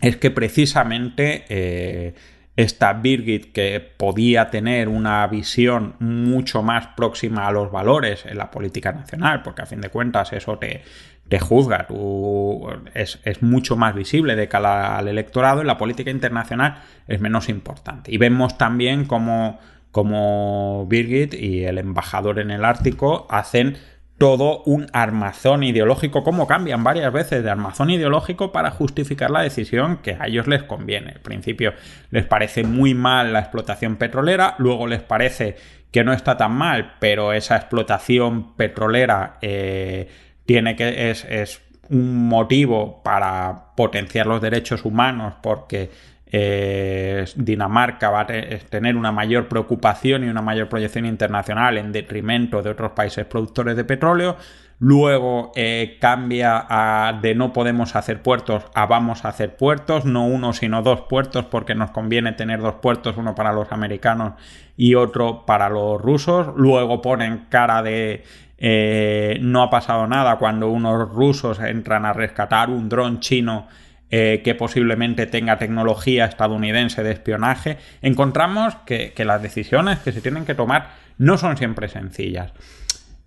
es 0.00 0.16
que 0.16 0.30
precisamente 0.30 1.44
eh, 1.48 2.14
esta 2.56 2.92
Birgit 2.92 3.52
que 3.52 3.80
podía 3.80 4.50
tener 4.50 4.88
una 4.88 5.26
visión 5.26 5.94
mucho 5.98 6.62
más 6.62 6.88
próxima 6.88 7.46
a 7.46 7.52
los 7.52 7.70
valores 7.70 8.26
en 8.26 8.38
la 8.38 8.50
política 8.50 8.92
nacional, 8.92 9.42
porque 9.42 9.62
a 9.62 9.66
fin 9.66 9.80
de 9.80 9.88
cuentas 9.88 10.32
eso 10.32 10.58
te, 10.58 10.82
te 11.28 11.40
juzga, 11.40 11.86
tú, 11.86 12.68
es, 12.94 13.18
mucho 13.42 13.76
más 13.76 13.94
visible 13.94 14.36
de 14.36 14.48
cara 14.48 14.98
al 14.98 15.08
electorado 15.08 15.62
y 15.62 15.64
la 15.64 15.78
política 15.78 16.10
internacional 16.10 16.82
es 17.08 17.20
menos 17.20 17.48
importante. 17.48 18.12
Y 18.12 18.18
vemos 18.18 18.58
también 18.58 19.06
como 19.06 20.86
Birgit 20.86 21.34
y 21.34 21.64
el 21.64 21.78
embajador 21.78 22.38
en 22.38 22.50
el 22.50 22.64
Ártico 22.64 23.26
hacen 23.30 23.76
todo 24.18 24.62
un 24.64 24.86
armazón 24.92 25.64
ideológico, 25.64 26.22
como 26.22 26.46
cambian 26.46 26.84
varias 26.84 27.12
veces 27.12 27.42
de 27.42 27.50
armazón 27.50 27.90
ideológico 27.90 28.52
para 28.52 28.70
justificar 28.70 29.30
la 29.30 29.42
decisión 29.42 29.98
que 29.98 30.16
a 30.18 30.26
ellos 30.26 30.46
les 30.46 30.62
conviene. 30.62 31.12
Al 31.12 31.20
principio 31.20 31.74
les 32.10 32.24
parece 32.24 32.62
muy 32.62 32.94
mal 32.94 33.32
la 33.32 33.40
explotación 33.40 33.96
petrolera, 33.96 34.54
luego 34.58 34.86
les 34.86 35.02
parece 35.02 35.56
que 35.90 36.04
no 36.04 36.12
está 36.12 36.36
tan 36.36 36.52
mal, 36.52 36.94
pero 37.00 37.32
esa 37.32 37.56
explotación 37.56 38.56
petrolera 38.56 39.38
eh, 39.42 40.08
tiene 40.46 40.76
que 40.76 41.10
es, 41.10 41.24
es 41.24 41.60
un 41.90 42.28
motivo 42.28 43.02
para 43.02 43.74
potenciar 43.76 44.26
los 44.26 44.40
derechos 44.40 44.84
humanos 44.84 45.34
porque 45.42 45.90
eh, 46.36 47.24
Dinamarca 47.36 48.10
va 48.10 48.22
a 48.22 48.26
tener 48.26 48.96
una 48.96 49.12
mayor 49.12 49.46
preocupación 49.46 50.24
y 50.24 50.28
una 50.28 50.42
mayor 50.42 50.68
proyección 50.68 51.06
internacional 51.06 51.78
en 51.78 51.92
detrimento 51.92 52.60
de 52.62 52.70
otros 52.70 52.92
países 52.92 53.24
productores 53.26 53.76
de 53.76 53.84
petróleo. 53.84 54.36
Luego 54.80 55.52
eh, 55.54 55.98
cambia 56.00 56.66
a, 56.68 57.20
de 57.22 57.36
no 57.36 57.52
podemos 57.52 57.94
hacer 57.94 58.20
puertos 58.20 58.64
a 58.74 58.86
vamos 58.86 59.24
a 59.24 59.28
hacer 59.28 59.56
puertos, 59.56 60.04
no 60.04 60.26
uno 60.26 60.52
sino 60.52 60.82
dos 60.82 61.02
puertos 61.02 61.44
porque 61.44 61.76
nos 61.76 61.92
conviene 61.92 62.32
tener 62.32 62.60
dos 62.60 62.74
puertos, 62.82 63.16
uno 63.16 63.36
para 63.36 63.52
los 63.52 63.70
americanos 63.70 64.32
y 64.76 64.96
otro 64.96 65.46
para 65.46 65.68
los 65.68 66.02
rusos. 66.02 66.48
Luego 66.56 67.00
ponen 67.00 67.46
cara 67.48 67.84
de 67.84 68.24
eh, 68.66 69.36
no 69.42 69.62
ha 69.62 69.68
pasado 69.68 70.06
nada 70.06 70.36
cuando 70.36 70.70
unos 70.70 71.10
rusos 71.10 71.60
entran 71.60 72.06
a 72.06 72.14
rescatar 72.14 72.70
un 72.70 72.88
dron 72.88 73.20
chino 73.20 73.68
eh, 74.08 74.40
que 74.42 74.54
posiblemente 74.54 75.26
tenga 75.26 75.58
tecnología 75.58 76.24
estadounidense 76.24 77.02
de 77.02 77.12
espionaje, 77.12 77.76
encontramos 78.00 78.74
que, 78.86 79.12
las 79.18 79.42
decisiones 79.42 79.98
que 79.98 80.12
se 80.12 80.22
tienen 80.22 80.46
que 80.46 80.54
tomar 80.54 80.92
no 81.18 81.36
son 81.36 81.58
siempre 81.58 81.88
sencillas. 81.88 82.54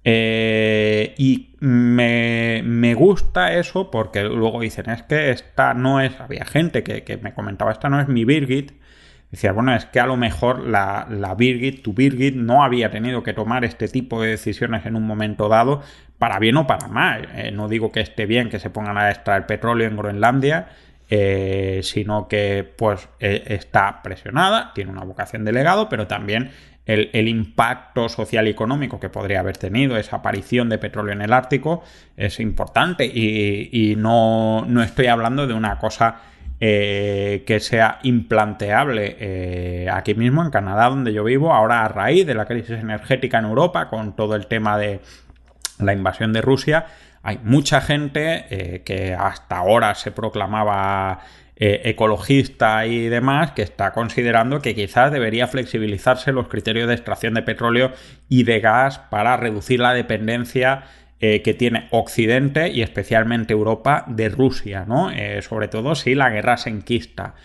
Eh, 0.03 1.13
y 1.19 1.55
me, 1.59 2.95
gusta 2.95 3.53
eso 3.53 3.91
porque 3.91 4.23
luego 4.23 4.59
dicen, 4.61 4.89
es 4.89 5.03
que 5.03 5.29
esta 5.29 5.75
no 5.75 6.01
es, 6.01 6.19
había 6.19 6.45
gente 6.45 6.81
que, 6.81 7.19
me 7.21 7.35
comentaba, 7.35 7.71
esta 7.71 7.89
no 7.89 8.01
es 8.01 8.07
mi 8.07 8.25
Birgit. 8.25 8.71
Decía, 9.31 9.51
bueno, 9.51 9.75
es 9.75 9.85
que 9.85 9.99
a 9.99 10.05
lo 10.05 10.15
mejor 10.15 10.65
la, 10.65 11.05
la 11.09 11.35
Birgit, 11.35 11.83
tu 11.83 11.93
Birgit, 11.93 12.35
no 12.35 12.63
había 12.63 12.91
tenido 12.91 13.23
que 13.23 13.33
tomar 13.33 13.65
este 13.65 13.87
tipo 13.87 14.21
de 14.21 14.29
decisiones 14.29 14.85
en 14.85 14.95
un 14.95 15.05
momento 15.05 15.49
dado, 15.49 15.81
para 16.17 16.39
bien 16.39 16.57
o 16.57 16.67
para 16.67 16.87
mal. 16.87 17.29
Eh, 17.35 17.51
no 17.51 17.67
digo 17.67 17.91
que 17.91 18.01
esté 18.01 18.25
bien 18.25 18.49
que 18.49 18.59
se 18.59 18.69
pongan 18.69 18.97
a 18.97 19.11
extraer 19.11 19.45
petróleo 19.45 19.87
en 19.87 19.97
Groenlandia, 19.97 20.69
eh, 21.09 21.81
sino 21.83 22.27
que 22.27 22.69
pues 22.77 23.07
eh, 23.19 23.43
está 23.47 24.01
presionada, 24.01 24.71
tiene 24.73 24.91
una 24.91 25.03
vocación 25.03 25.45
de 25.45 25.51
legado, 25.51 25.89
pero 25.89 26.07
también 26.07 26.51
el, 26.85 27.27
impacto 27.27 28.07
social 28.07 28.47
y 28.47 28.51
económico 28.51 28.99
que 28.99 29.09
podría 29.09 29.41
haber 29.41 29.57
tenido 29.57 29.97
esa 29.97 30.17
aparición 30.17 30.69
de 30.69 30.77
petróleo 30.77 31.13
en 31.13 31.21
el 31.21 31.33
Ártico 31.33 31.83
es 32.15 32.39
importante 32.39 33.05
y, 33.05 33.95
no, 33.97 34.65
no, 34.65 34.81
estoy 34.81 35.07
hablando 35.07 35.47
de 35.47 35.53
una 35.53 35.79
cosa 35.79 36.21
que 36.59 37.59
sea 37.61 37.99
implanteable 38.03 39.87
aquí 39.91 40.15
mismo 40.15 40.43
en 40.43 40.49
Canadá 40.49 40.89
donde 40.89 41.13
yo 41.13 41.23
vivo, 41.23 41.53
ahora 41.53 41.85
a 41.85 41.87
raíz 41.87 42.25
de 42.25 42.33
la 42.33 42.45
crisis 42.45 42.79
energética 42.79 43.37
en 43.37 43.45
Europa 43.45 43.89
con 43.89 44.15
todo 44.15 44.35
el 44.35 44.47
tema 44.47 44.77
de 44.77 44.99
la 45.79 45.93
invasión 45.93 46.33
de 46.33 46.41
Rusia, 46.41 46.85
hay 47.23 47.39
mucha 47.43 47.81
gente 47.81 48.45
eh, 48.49 48.83
que 48.83 49.13
hasta 49.13 49.57
ahora 49.57 49.95
se 49.95 50.11
proclamaba 50.11 51.19
eh, 51.55 51.81
ecologista 51.85 52.85
y 52.85 53.09
demás 53.09 53.51
que 53.51 53.63
está 53.63 53.91
considerando 53.91 54.61
que 54.61 54.75
quizás 54.75 55.11
debería 55.11 55.47
flexibilizarse 55.47 56.31
los 56.31 56.47
criterios 56.47 56.87
de 56.87 56.93
extracción 56.93 57.33
de 57.33 57.41
petróleo 57.41 57.91
y 58.29 58.43
de 58.43 58.59
gas 58.59 58.99
para 58.99 59.35
reducir 59.35 59.79
la 59.79 59.93
dependencia 59.93 60.83
eh, 61.19 61.41
que 61.41 61.53
tiene 61.53 61.87
Occidente 61.91 62.69
y 62.69 62.81
especialmente 62.81 63.53
Europa 63.53 64.05
de 64.07 64.29
Rusia, 64.29 64.85
¿no? 64.87 65.09
sobre 65.41 65.67
todo 65.67 65.95
si 65.95 66.15
la 66.15 66.29
guerra 66.29 66.57
se 66.57 66.69
enquista. 66.69 67.35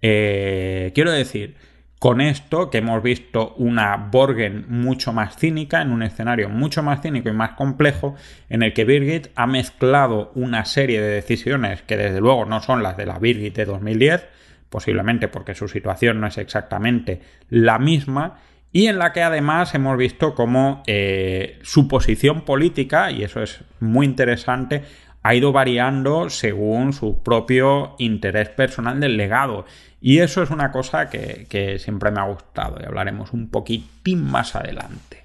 quiero 0.00 1.12
decir, 1.12 1.56
con 2.00 2.22
esto 2.22 2.70
que 2.70 2.78
hemos 2.78 3.02
visto 3.02 3.54
una 3.58 3.94
Borgen 3.94 4.64
mucho 4.68 5.12
más 5.12 5.36
cínica, 5.36 5.82
en 5.82 5.90
un 5.90 6.02
escenario 6.02 6.48
mucho 6.48 6.82
más 6.82 7.02
cínico 7.02 7.28
y 7.28 7.34
más 7.34 7.50
complejo, 7.50 8.16
en 8.48 8.62
el 8.62 8.72
que 8.72 8.86
Birgit 8.86 9.28
ha 9.34 9.46
mezclado 9.46 10.32
una 10.34 10.64
serie 10.64 11.02
de 11.02 11.10
decisiones 11.10 11.82
que 11.82 11.98
desde 11.98 12.22
luego 12.22 12.46
no 12.46 12.62
son 12.62 12.82
las 12.82 12.96
de 12.96 13.04
la 13.04 13.18
Birgit 13.18 13.54
de 13.54 13.66
2010, 13.66 14.26
posiblemente 14.70 15.28
porque 15.28 15.54
su 15.54 15.68
situación 15.68 16.22
no 16.22 16.26
es 16.26 16.38
exactamente 16.38 17.20
la 17.50 17.78
misma, 17.78 18.38
y 18.72 18.86
en 18.86 18.98
la 18.98 19.12
que 19.12 19.22
además 19.22 19.74
hemos 19.74 19.96
visto 19.96 20.34
cómo 20.34 20.82
eh, 20.86 21.58
su 21.62 21.88
posición 21.88 22.42
política, 22.42 23.10
y 23.10 23.24
eso 23.24 23.42
es 23.42 23.64
muy 23.80 24.06
interesante, 24.06 24.84
ha 25.22 25.34
ido 25.34 25.52
variando 25.52 26.30
según 26.30 26.92
su 26.92 27.22
propio 27.22 27.96
interés 27.98 28.48
personal 28.48 29.00
del 29.00 29.16
legado. 29.16 29.66
Y 30.00 30.18
eso 30.18 30.42
es 30.42 30.50
una 30.50 30.70
cosa 30.70 31.10
que, 31.10 31.76
siempre 31.78 32.10
me 32.10 32.20
ha 32.20 32.24
gustado 32.24 32.78
y 32.80 32.86
hablaremos 32.86 33.32
un 33.32 33.50
poquitín 33.50 34.22
más 34.22 34.54
adelante. 34.54 35.24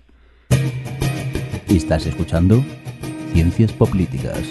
Estás 1.70 2.06
escuchando 2.08 2.64
Ciencias 3.32 3.72
Políticas. 3.72 4.42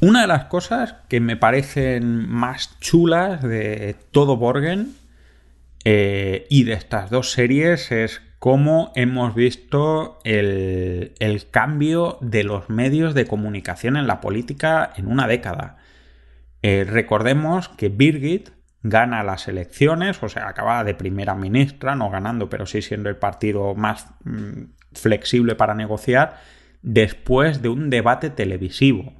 Una 0.00 0.20
de 0.20 0.26
las 0.26 0.44
cosas 0.44 0.96
que 1.08 1.18
me 1.20 1.36
parecen 1.36 2.28
más 2.28 2.78
chulas 2.80 3.42
de 3.42 3.96
todo 4.12 4.36
Borgen 4.36 4.94
eh, 5.84 6.46
y 6.48 6.64
de 6.64 6.72
estas 6.72 7.10
dos 7.10 7.32
series 7.32 7.92
es 7.92 8.22
cómo 8.38 8.92
hemos 8.94 9.34
visto 9.34 10.18
el, 10.24 11.14
cambio 11.50 12.18
de 12.20 12.44
los 12.44 12.68
medios 12.68 13.14
de 13.14 13.26
comunicación 13.26 13.96
en 13.96 14.06
la 14.06 14.20
política 14.20 14.92
en 14.96 15.06
una 15.06 15.26
década. 15.26 15.76
Eh, 16.62 16.84
recordemos 16.84 17.68
que 17.68 17.88
Birgit 17.88 18.50
gana 18.82 19.22
las 19.22 19.48
elecciones, 19.48 20.22
o 20.22 20.28
sea, 20.28 20.48
acaba 20.48 20.84
de 20.84 20.94
primera 20.94 21.34
ministra, 21.34 21.94
no 21.94 22.10
ganando, 22.10 22.50
pero 22.50 22.66
sí 22.66 22.82
siendo 22.82 23.08
el 23.08 23.16
partido 23.16 23.74
más 23.74 24.08
mm, 24.24 24.64
flexible 24.92 25.54
para 25.54 25.74
negociar, 25.74 26.36
después 26.82 27.62
de 27.62 27.70
un 27.70 27.88
debate 27.88 28.30
televisivo. 28.30 29.14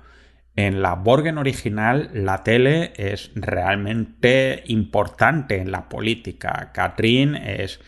En 0.57 0.83
la 0.83 0.95
Borgen 0.95 1.39
original, 1.39 2.11
la 2.13 2.45
tele 2.45 2.93
es 2.97 3.33
realmente 3.35 4.63
importante 4.67 5.57
en 5.59 5.73
la 5.73 5.89
política. 5.89 6.71
Catherine 6.73 7.63
es 7.63 7.81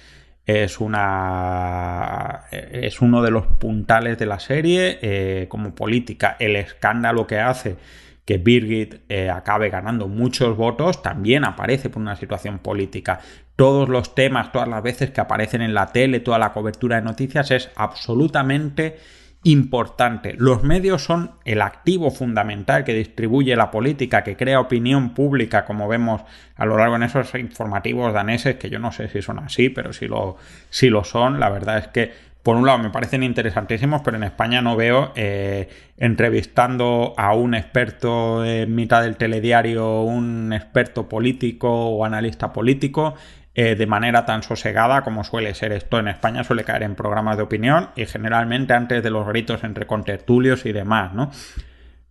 es 0.46 0.78
una 0.78 2.42
es 2.52 3.00
uno 3.00 3.20
de 3.20 3.32
los 3.32 3.46
puntales 3.46 4.16
de 4.16 4.26
la 4.26 4.38
serie 4.38 4.98
eh, 5.02 5.46
como 5.48 5.74
política 5.74 6.36
el 6.38 6.54
escándalo 6.54 7.26
que 7.26 7.40
hace 7.40 7.76
que 8.24 8.38
Birgit 8.38 9.00
eh, 9.08 9.28
acabe 9.28 9.70
ganando 9.70 10.06
muchos 10.06 10.56
votos 10.56 11.02
también 11.02 11.44
aparece 11.44 11.90
por 11.90 12.00
una 12.00 12.14
situación 12.14 12.60
política 12.60 13.18
todos 13.56 13.88
los 13.88 14.14
temas, 14.14 14.52
todas 14.52 14.68
las 14.68 14.82
veces 14.82 15.10
que 15.10 15.20
aparecen 15.20 15.62
en 15.62 15.74
la 15.74 15.86
tele, 15.86 16.20
toda 16.20 16.38
la 16.38 16.52
cobertura 16.52 16.96
de 16.96 17.02
noticias 17.02 17.50
es 17.50 17.70
absolutamente 17.74 18.98
importante. 19.46 20.34
Los 20.36 20.64
medios 20.64 21.04
son 21.04 21.30
el 21.44 21.62
activo 21.62 22.10
fundamental 22.10 22.82
que 22.82 22.94
distribuye 22.94 23.54
la 23.54 23.70
política, 23.70 24.24
que 24.24 24.36
crea 24.36 24.58
opinión 24.58 25.14
pública, 25.14 25.64
como 25.64 25.86
vemos 25.86 26.22
a 26.56 26.66
lo 26.66 26.76
largo 26.76 26.96
en 26.96 27.04
esos 27.04 27.32
informativos 27.36 28.12
daneses, 28.12 28.56
que 28.56 28.70
yo 28.70 28.80
no 28.80 28.90
sé 28.90 29.06
si 29.08 29.22
son 29.22 29.38
así, 29.38 29.68
pero 29.68 29.92
si 29.92 30.08
lo, 30.08 30.36
si 30.68 30.90
lo 30.90 31.04
son, 31.04 31.38
la 31.38 31.48
verdad 31.48 31.78
es 31.78 31.86
que 31.86 32.12
por 32.42 32.56
un 32.56 32.66
lado 32.66 32.78
me 32.78 32.90
parecen 32.90 33.22
interesantísimos, 33.22 34.02
pero 34.04 34.16
en 34.16 34.24
España 34.24 34.62
no 34.62 34.74
veo 34.74 35.12
eh, 35.14 35.68
entrevistando 35.96 37.14
a 37.16 37.32
un 37.32 37.54
experto 37.54 38.44
en 38.44 38.74
mitad 38.74 39.02
del 39.02 39.16
telediario, 39.16 40.02
un 40.02 40.52
experto 40.52 41.08
político 41.08 41.68
o 41.70 42.04
analista 42.04 42.52
político, 42.52 43.14
eh, 43.58 43.74
de 43.74 43.86
manera 43.86 44.26
tan 44.26 44.42
sosegada 44.42 45.00
como 45.00 45.24
suele 45.24 45.54
ser 45.54 45.72
esto 45.72 45.98
en 45.98 46.08
España, 46.08 46.44
suele 46.44 46.62
caer 46.62 46.82
en 46.82 46.94
programas 46.94 47.38
de 47.38 47.42
opinión 47.42 47.88
y 47.96 48.04
generalmente 48.04 48.74
antes 48.74 49.02
de 49.02 49.08
los 49.08 49.26
gritos 49.26 49.64
entre 49.64 49.86
contertulios 49.86 50.66
y 50.66 50.72
demás, 50.72 51.14
¿no? 51.14 51.30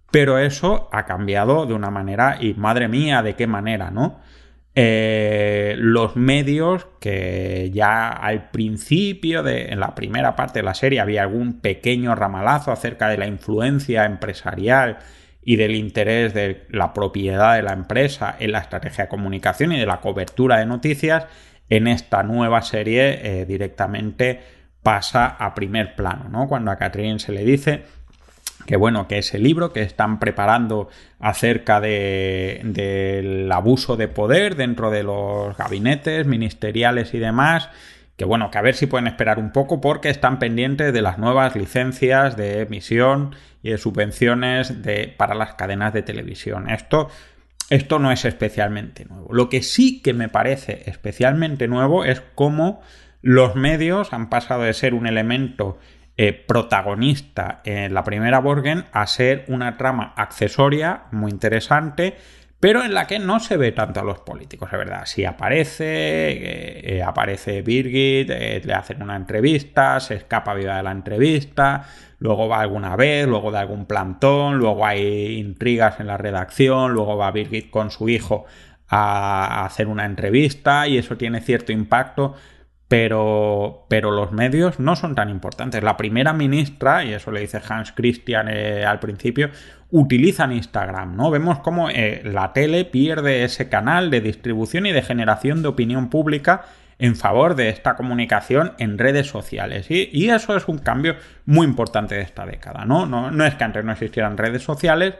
Pero 0.09 0.39
eso 0.39 0.89
ha 0.91 1.05
cambiado 1.05 1.67
de 1.67 1.75
una 1.75 1.91
manera, 1.91 2.37
y 2.41 2.55
madre 2.55 2.87
mía, 2.87 3.21
de 3.21 3.35
qué 3.35 3.45
manera, 3.45 3.91
¿no? 3.91 4.21
Eh, 4.73 5.75
los 5.77 6.15
medios 6.15 6.87
que 6.99 7.69
ya 7.71 8.09
al 8.09 8.49
principio 8.49 9.43
de 9.43 9.67
en 9.67 9.79
la 9.79 9.93
primera 9.93 10.35
parte 10.35 10.59
de 10.59 10.63
la 10.63 10.73
serie 10.73 10.99
había 10.99 11.21
algún 11.21 11.61
pequeño 11.61 12.15
ramalazo 12.15 12.71
acerca 12.71 13.07
de 13.07 13.19
la 13.19 13.27
influencia 13.27 14.05
empresarial 14.05 14.97
y 15.45 15.55
del 15.55 15.75
interés 15.75 16.33
de 16.33 16.65
la 16.69 16.91
propiedad 16.91 17.55
de 17.55 17.61
la 17.61 17.73
empresa 17.73 18.35
en 18.39 18.51
la 18.51 18.59
estrategia 18.59 19.05
de 19.05 19.09
comunicación 19.09 19.71
y 19.71 19.79
de 19.79 19.85
la 19.85 20.01
cobertura 20.01 20.57
de 20.57 20.65
noticias, 20.65 21.27
en 21.69 21.87
esta 21.87 22.23
nueva 22.23 22.63
serie 22.63 23.41
eh, 23.41 23.45
directamente 23.45 24.41
pasa 24.83 25.27
a 25.27 25.55
primer 25.55 25.95
plano, 25.95 26.29
¿no? 26.29 26.47
Cuando 26.47 26.71
a 26.71 26.77
Catherine 26.77 27.19
se 27.19 27.31
le 27.31 27.43
dice 27.43 27.83
que 28.65 28.75
bueno, 28.75 29.07
que 29.07 29.19
ese 29.19 29.37
libro 29.37 29.71
que 29.71 29.81
están 29.81 30.19
preparando 30.19 30.89
acerca 31.19 31.79
del 31.79 33.51
abuso 33.51 33.95
de 33.95 34.07
poder 34.07 34.55
dentro 34.55 34.89
de 34.89 35.03
los 35.03 35.55
gabinetes 35.55 36.25
ministeriales 36.25 37.13
y 37.13 37.19
demás, 37.19 37.69
que 38.17 38.25
bueno, 38.25 38.49
que 38.49 38.57
a 38.57 38.61
ver 38.61 38.75
si 38.75 38.85
pueden 38.85 39.07
esperar 39.07 39.39
un 39.39 39.51
poco 39.51 39.81
porque 39.81 40.09
están 40.09 40.39
pendientes 40.39 40.93
de 40.93 41.01
las 41.01 41.17
nuevas 41.17 41.55
licencias 41.55 42.37
de 42.37 42.61
emisión 42.61 43.35
y 43.61 43.71
de 43.71 43.77
subvenciones 43.77 44.81
de, 44.83 45.13
para 45.15 45.35
las 45.35 45.55
cadenas 45.55 45.93
de 45.93 46.01
televisión. 46.01 46.69
Esto, 46.69 47.09
esto 47.69 47.99
no 47.99 48.11
es 48.11 48.23
especialmente 48.23 49.05
nuevo. 49.05 49.33
Lo 49.33 49.49
que 49.49 49.61
sí 49.61 50.01
que 50.01 50.13
me 50.13 50.29
parece 50.29 50.83
especialmente 50.85 51.67
nuevo 51.67 52.05
es 52.05 52.21
cómo 52.35 52.81
los 53.21 53.55
medios 53.55 54.13
han 54.13 54.29
pasado 54.29 54.63
de 54.63 54.73
ser 54.73 54.93
un 54.93 55.07
elemento 55.07 55.77
eh, 56.17 56.31
protagonista 56.31 57.61
en 57.65 57.93
la 57.93 58.05
primera 58.05 58.39
Borgen 58.39 58.85
a 58.93 59.05
ser 59.07 59.43
una 59.49 59.75
trama 59.75 60.13
accesoria 60.15 61.03
muy 61.11 61.31
interesante 61.31 62.15
pero 62.65 62.83
en 62.83 62.95
la 62.95 63.05
que 63.05 63.19
no 63.19 63.39
se 63.39 63.57
ve 63.57 63.73
tanto 63.73 63.99
a 63.99 64.03
los 64.03 64.21
políticos, 64.21 64.69
es 64.71 64.79
verdad. 64.79 65.03
Si 65.05 65.23
aparece, 65.23 65.85
eh, 65.85 66.95
eh, 66.95 67.03
aparece 67.03 67.61
Birgit, 67.61 68.31
eh, 68.31 68.59
le 68.65 68.73
hacen 68.73 69.03
una 69.03 69.15
entrevista, 69.15 69.99
se 69.99 70.15
escapa 70.15 70.55
viva 70.55 70.77
de 70.77 70.81
la 70.81 70.91
entrevista, 70.91 71.83
luego 72.17 72.47
va 72.47 72.61
alguna 72.61 72.95
vez, 72.95 73.27
luego 73.27 73.51
de 73.51 73.59
algún 73.59 73.85
plantón, 73.85 74.57
luego 74.57 74.83
hay 74.83 75.37
intrigas 75.37 75.99
en 75.99 76.07
la 76.07 76.17
redacción, 76.17 76.93
luego 76.93 77.15
va 77.17 77.29
Birgit 77.29 77.69
con 77.69 77.91
su 77.91 78.09
hijo 78.09 78.45
a 78.87 79.63
hacer 79.63 79.85
una 79.87 80.05
entrevista 80.05 80.87
y 80.87 80.97
eso 80.97 81.17
tiene 81.17 81.41
cierto 81.41 81.71
impacto, 81.71 82.33
pero, 82.87 83.85
pero 83.89 84.09
los 84.09 84.31
medios 84.31 84.79
no 84.79 84.95
son 84.95 85.13
tan 85.13 85.29
importantes. 85.29 85.83
La 85.83 85.97
primera 85.97 86.33
ministra, 86.33 87.03
y 87.03 87.13
eso 87.13 87.29
le 87.29 87.41
dice 87.41 87.61
Hans 87.69 87.91
Christian 87.91 88.47
al 88.47 88.99
principio, 88.99 89.51
utilizan 89.97 90.51
Instagram, 90.51 91.15
¿no? 91.15 91.31
Vemos 91.31 91.59
cómo 91.59 91.89
eh, 91.89 92.21
la 92.25 92.51
tele 92.51 92.83
pierde 92.83 93.45
ese 93.45 93.69
canal 93.69 94.09
de 94.09 94.19
distribución 94.19 94.85
y 94.85 94.91
de 94.91 95.01
generación 95.01 95.61
de 95.61 95.69
opinión 95.69 96.09
pública 96.09 96.65
en 96.99 97.15
favor 97.15 97.55
de 97.55 97.69
esta 97.69 97.95
comunicación 97.95 98.73
en 98.77 98.97
redes 98.97 99.27
sociales. 99.27 99.87
Y, 99.89 100.29
eso 100.29 100.57
es 100.57 100.67
un 100.67 100.79
cambio 100.79 101.15
muy 101.45 101.65
importante 101.65 102.15
de 102.15 102.21
esta 102.21 102.45
década, 102.45 102.83
¿no? 102.83 103.05
No, 103.05 103.45
es 103.45 103.55
que 103.55 103.63
antes 103.63 103.85
no 103.85 103.93
existieran 103.93 104.37
redes 104.37 104.63
sociales, 104.63 105.15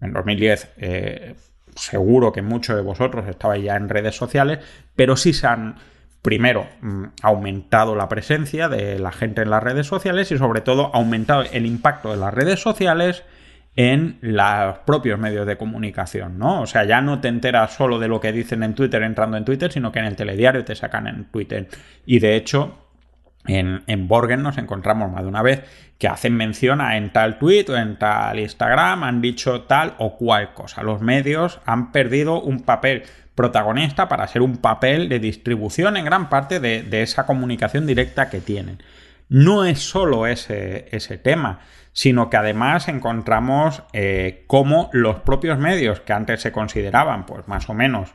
en 0.00 0.14
2010 0.14 0.72
eh, 0.78 1.34
seguro 1.76 2.32
que 2.32 2.40
muchos 2.40 2.76
de 2.76 2.82
vosotros 2.82 3.26
estabais 3.28 3.62
ya 3.62 3.76
en 3.76 3.90
redes 3.90 4.16
sociales, 4.16 4.60
pero 4.96 5.16
sí 5.16 5.34
se 5.34 5.46
han 5.46 5.76
primero, 6.22 6.66
mm, 6.80 7.04
aumentado 7.20 7.94
la 7.94 8.08
presencia 8.08 8.70
de 8.70 8.98
la 8.98 9.12
gente 9.12 9.42
en 9.42 9.50
las 9.50 9.62
redes 9.62 9.86
sociales 9.86 10.32
y 10.32 10.38
sobre 10.38 10.62
todo 10.62 10.90
aumentado 10.94 11.42
el 11.52 11.66
impacto 11.66 12.10
de 12.10 12.16
las 12.16 12.32
redes 12.32 12.60
sociales 12.60 13.22
en 13.76 14.18
los 14.20 14.78
propios 14.80 15.18
medios 15.18 15.46
de 15.46 15.56
comunicación, 15.56 16.38
¿no? 16.38 16.62
O 16.62 16.66
sea, 16.66 16.84
ya 16.84 17.00
no 17.00 17.20
te 17.20 17.28
enteras 17.28 17.72
solo 17.72 17.98
de 17.98 18.08
lo 18.08 18.20
que 18.20 18.32
dicen 18.32 18.62
en 18.62 18.74
Twitter 18.74 19.02
entrando 19.02 19.36
en 19.36 19.44
Twitter, 19.44 19.72
sino 19.72 19.90
que 19.90 19.98
en 19.98 20.04
el 20.04 20.16
telediario 20.16 20.64
te 20.64 20.76
sacan 20.76 21.08
en 21.08 21.24
Twitter. 21.24 21.68
Y 22.06 22.20
de 22.20 22.36
hecho, 22.36 22.78
en, 23.46 23.82
en, 23.86 24.06
Borgen 24.06 24.42
nos 24.42 24.58
encontramos 24.58 25.10
más 25.10 25.22
de 25.22 25.28
una 25.28 25.42
vez 25.42 25.62
que 25.98 26.08
hacen 26.08 26.36
mención 26.36 26.80
a 26.80 26.96
en 26.96 27.12
tal 27.12 27.38
tweet 27.38 27.66
o 27.68 27.76
en 27.76 27.98
tal 27.98 28.38
Instagram 28.38 29.02
han 29.02 29.20
dicho 29.20 29.62
tal 29.62 29.94
o 29.98 30.16
cual 30.16 30.54
cosa. 30.54 30.82
Los 30.82 31.00
medios 31.00 31.60
han 31.66 31.90
perdido 31.90 32.40
un 32.40 32.60
papel 32.60 33.02
protagonista 33.34 34.08
para 34.08 34.28
ser 34.28 34.42
un 34.42 34.58
papel 34.58 35.08
de 35.08 35.18
distribución 35.18 35.96
en 35.96 36.04
gran 36.04 36.28
parte 36.28 36.60
de, 36.60 36.82
de 36.82 37.02
esa 37.02 37.26
comunicación 37.26 37.86
directa 37.86 38.30
que 38.30 38.40
tienen. 38.40 38.78
No 39.28 39.64
es 39.64 39.80
solo 39.80 40.26
ese, 40.26 40.88
ese 40.92 41.18
tema, 41.18 41.60
sino 41.94 42.28
que 42.28 42.36
además 42.36 42.88
encontramos 42.88 43.84
eh, 43.92 44.44
cómo 44.48 44.90
los 44.92 45.20
propios 45.20 45.58
medios 45.58 46.00
que 46.00 46.12
antes 46.12 46.42
se 46.42 46.50
consideraban, 46.52 47.24
pues 47.24 47.46
más 47.46 47.70
o 47.70 47.74
menos, 47.74 48.10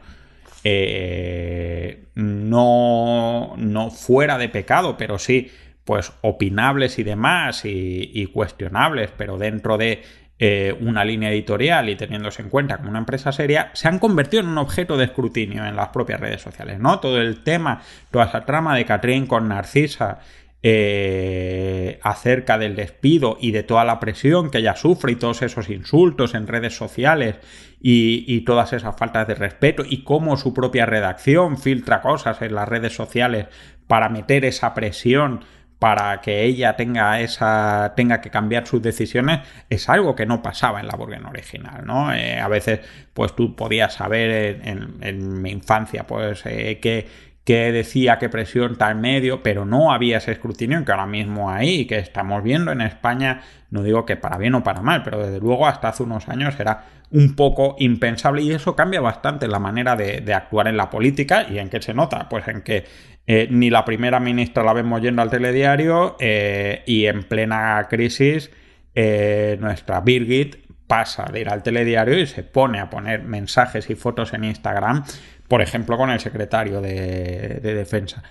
eh, 0.66 2.04
no, 2.14 3.54
no 3.58 3.90
fuera 3.90 4.38
de 4.38 4.50
pecado, 4.50 4.98
pero 4.98 5.18
sí, 5.18 5.50
pues 5.86 6.12
opinables 6.22 7.00
y 7.00 7.04
demás, 7.04 7.62
y, 7.64 8.28
cuestionables, 8.34 9.12
pero 9.16 9.38
dentro 9.38 9.78
de 9.78 10.04
eh, 10.40 10.76
una 10.82 11.06
línea 11.06 11.32
editorial 11.32 11.88
y 11.88 11.96
teniéndose 11.96 12.42
en 12.42 12.50
cuenta 12.50 12.78
como 12.78 12.90
una 12.90 13.00
empresa 13.00 13.32
seria, 13.32 13.72
se 13.74 13.88
han 13.88 13.98
convertido 13.98 14.44
en 14.44 14.50
un 14.50 14.58
objeto 14.58 14.98
de 14.98 15.06
escrutinio 15.06 15.66
en 15.66 15.78
las 15.78 15.88
propias 15.90 16.20
redes 16.20 16.42
sociales, 16.42 16.80
¿no? 16.80 17.00
Todo 17.00 17.22
el 17.22 17.44
tema, 17.44 17.82
toda 18.12 18.26
esa 18.26 18.46
trama 18.46 18.76
de 18.76 18.86
Catherine 18.86 19.26
con 19.26 19.48
Narcisa 19.48 20.20
eh, 20.62 22.00
acerca 22.04 22.58
del 22.58 22.76
despido 22.76 23.38
y 23.40 23.52
de 23.52 23.64
toda 23.64 23.86
la 23.86 24.02
presión 24.02 24.52
que 24.52 24.58
ella 24.58 24.76
sufre 24.76 25.14
y 25.14 25.16
todos 25.16 25.42
esos 25.42 25.70
insultos 25.70 26.36
en 26.36 26.48
redes 26.48 26.76
sociales 26.76 27.38
y, 27.82 28.42
todas 28.42 28.74
esas 28.74 28.98
faltas 28.98 29.26
de 29.26 29.36
respeto 29.36 29.84
y 29.88 30.04
cómo 30.04 30.36
su 30.36 30.54
propia 30.54 30.86
redacción 30.86 31.58
filtra 31.58 32.02
cosas 32.02 32.42
en 32.42 32.56
las 32.56 32.68
redes 32.68 32.94
sociales 32.94 33.46
para 33.88 34.10
meter 34.10 34.44
esa 34.44 34.74
presión 34.74 35.46
para 35.80 36.20
que 36.20 36.44
ella 36.44 36.76
tenga 36.76 37.22
esa 37.22 37.94
tenga 37.96 38.20
que 38.20 38.30
cambiar 38.30 38.68
sus 38.68 38.82
decisiones 38.82 39.40
es 39.70 39.88
algo 39.88 40.14
que 40.14 40.26
no 40.26 40.42
pasaba 40.42 40.82
en 40.82 40.88
la 40.88 40.98
Burgen 40.98 41.26
original 41.26 41.86
no 41.86 42.14
eh, 42.14 42.38
a 42.38 42.50
veces 42.50 42.82
pues 43.14 43.34
tú 43.34 43.56
podías 43.56 43.94
saber 43.94 44.60
en, 44.66 45.42
mi 45.42 45.52
infancia 45.52 46.06
pues 46.06 46.46
eh, 46.46 46.80
que 46.82 47.29
que 47.44 47.72
decía 47.72 48.20
que 48.20 48.30
presión 48.30 48.78
tal 48.78 48.96
medio, 48.96 49.42
pero 49.42 49.66
no 49.66 49.92
había 49.92 50.18
ese 50.18 50.32
escrutinio 50.32 50.86
que 50.86 50.92
ahora 50.92 51.08
mismo 51.08 51.50
hay 51.50 51.86
que 51.86 51.98
estamos 51.98 52.44
viendo 52.44 52.72
en 52.72 52.82
España, 52.82 53.42
no 53.72 53.82
digo 53.82 54.06
que 54.06 54.18
para 54.18 54.38
bien 54.38 54.56
o 54.56 54.64
para 54.64 54.82
mal, 54.82 55.04
pero 55.04 55.20
desde 55.20 55.40
luego 55.40 55.68
hasta 55.68 55.90
hace 55.90 56.04
unos 56.04 56.30
años 56.30 56.60
era 56.60 56.86
un 57.12 57.36
poco 57.36 57.76
impensable 57.80 58.42
y 58.44 58.52
eso 58.52 58.76
cambia 58.76 59.02
bastante 59.02 59.48
la 59.48 59.60
manera 59.60 59.96
de, 59.96 60.34
actuar 60.34 60.68
en 60.68 60.78
la 60.78 60.90
política 60.90 61.48
y 61.50 61.58
en 61.58 61.70
qué 61.70 61.82
se 61.82 61.94
nota, 61.94 62.30
pues 62.30 62.48
en 62.48 62.62
que 62.62 62.86
eh, 63.26 63.48
ni 63.50 63.70
la 63.70 63.84
primera 63.84 64.20
ministra 64.20 64.64
la 64.64 64.74
vemos 64.74 65.02
yendo 65.02 65.22
al 65.22 65.30
telediario 65.30 66.18
eh, 66.20 66.84
y 66.86 67.06
en 67.06 67.24
plena 67.24 67.88
crisis 67.90 68.52
eh, 68.94 69.58
nuestra 69.60 70.02
Birgit 70.02 70.58
pasa 70.88 71.26
de 71.32 71.42
ir 71.42 71.50
al 71.50 71.62
telediario 71.62 72.18
y 72.20 72.26
se 72.26 72.44
pone 72.44 72.80
a 72.80 72.90
poner 72.90 73.24
mensajes 73.24 73.90
y 73.90 73.96
fotos 73.96 74.34
en 74.34 74.44
Instagram 74.44 75.04
por 75.50 75.62
ejemplo, 75.62 75.98
con 75.98 76.12
el 76.12 76.20
secretario 76.22 76.80
de, 76.80 77.60
defensa. 77.60 78.24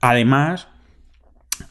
Además, 0.00 0.68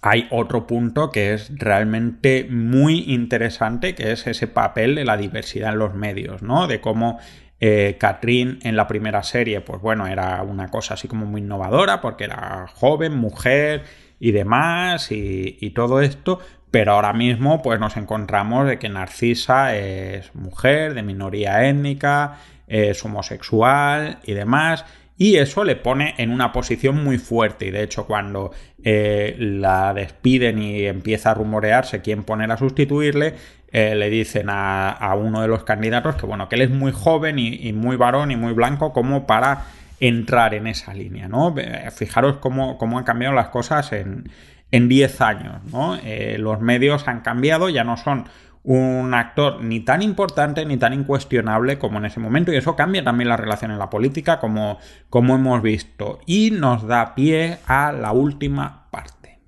hay 0.01 0.27
otro 0.31 0.67
punto 0.67 1.11
que 1.11 1.33
es 1.33 1.51
realmente 1.55 2.45
muy 2.49 3.05
interesante, 3.07 3.95
que 3.95 4.11
es 4.11 4.27
ese 4.27 4.47
papel 4.47 4.95
de 4.95 5.05
la 5.05 5.15
diversidad 5.15 5.71
en 5.71 5.79
los 5.79 5.93
medios, 5.93 6.41
¿no? 6.41 6.67
De 6.67 6.81
cómo 6.81 7.19
eh, 7.61 7.97
en 8.01 8.75
la 8.75 8.87
primera 8.87 9.23
serie, 9.23 9.61
pues 9.61 9.81
bueno, 9.81 10.07
era 10.07 10.41
una 10.41 10.67
cosa 10.69 10.95
así 10.95 11.07
como 11.07 11.25
muy 11.27 11.41
innovadora, 11.41 12.01
porque 12.01 12.25
era 12.25 12.65
joven, 12.73 13.15
mujer 13.15 13.83
y 14.19 14.31
demás, 14.31 15.11
y, 15.11 15.57
y 15.61 15.69
todo 15.69 16.01
esto, 16.01 16.39
pero 16.71 16.93
ahora 16.93 17.13
mismo 17.13 17.61
pues 17.61 17.79
nos 17.79 17.97
encontramos 17.97 18.67
de 18.67 18.79
que 18.79 18.89
Narcisa 18.89 19.75
es 19.75 20.33
mujer, 20.33 20.95
de 20.95 21.03
minoría 21.03 21.67
étnica, 21.67 22.39
es 22.67 23.03
homosexual 23.03 24.19
y 24.23 24.33
demás, 24.33 24.85
Y 25.19 25.37
eso 25.37 25.63
le 25.63 25.75
pone 25.75 26.13
en 26.19 26.29
una 26.29 26.51
posición 26.51 27.03
muy 27.03 27.17
fuerte. 27.17 27.65
Y 27.65 27.71
de 27.71 27.81
hecho, 27.81 28.05
cuando 28.05 28.51
eh, 28.83 29.35
la 29.39 29.91
despiden 29.91 30.61
y 30.61 30.85
empieza 30.85 31.31
a 31.31 31.33
rumorearse 31.33 32.01
quién 32.01 32.23
poner 32.23 32.51
a 32.51 32.57
sustituirle, 32.57 33.33
eh, 33.71 33.95
le 33.95 34.11
dicen 34.11 34.47
a, 34.49 35.15
uno 35.17 35.41
de 35.41 35.47
los 35.47 35.63
candidatos 35.63 36.15
que 36.15 36.27
bueno, 36.27 36.47
que 36.47 36.55
él 36.55 36.61
es 36.61 36.69
muy 36.69 36.91
joven 36.91 37.39
y, 37.39 37.73
muy 37.73 37.95
varón 37.95 38.29
y 38.29 38.35
muy 38.35 38.53
blanco 38.53 38.93
como 38.93 39.25
para 39.25 39.65
entrar 39.99 40.53
en 40.53 40.67
esa 40.67 40.93
línea, 40.93 41.27
¿no? 41.27 41.55
Fijaros 41.91 42.37
cómo, 42.37 42.77
cómo 42.77 42.99
han 42.99 43.03
cambiado 43.03 43.33
las 43.33 43.49
cosas 43.49 43.91
en, 43.93 44.29
en 44.71 44.89
10 44.89 45.21
años, 45.21 45.63
¿no? 45.71 45.95
Eh, 46.03 46.37
los 46.39 46.59
medios 46.59 47.07
han 47.07 47.21
cambiado, 47.21 47.69
ya 47.69 47.83
no 47.83 47.97
son 47.97 48.25
un 48.63 49.13
actor 49.13 49.63
ni 49.63 49.79
tan 49.79 50.01
importante 50.01 50.65
ni 50.65 50.77
tan 50.77 50.93
incuestionable 50.93 51.79
como 51.79 51.99
en 51.99 52.05
ese 52.05 52.19
momento 52.19 52.51
y 52.51 52.57
eso 52.57 52.75
cambia 52.75 53.03
también 53.03 53.29
la 53.29 53.37
relación 53.37 53.71
en 53.71 53.79
la 53.79 53.89
política 53.89 54.39
como, 54.39 54.77
como 55.09 55.35
hemos 55.35 55.61
visto 55.61 56.19
y 56.25 56.51
nos 56.51 56.85
da 56.87 57.15
pie 57.15 57.59
a 57.65 57.91
la 57.91 58.11
última 58.11 58.87
parte. 58.91 59.39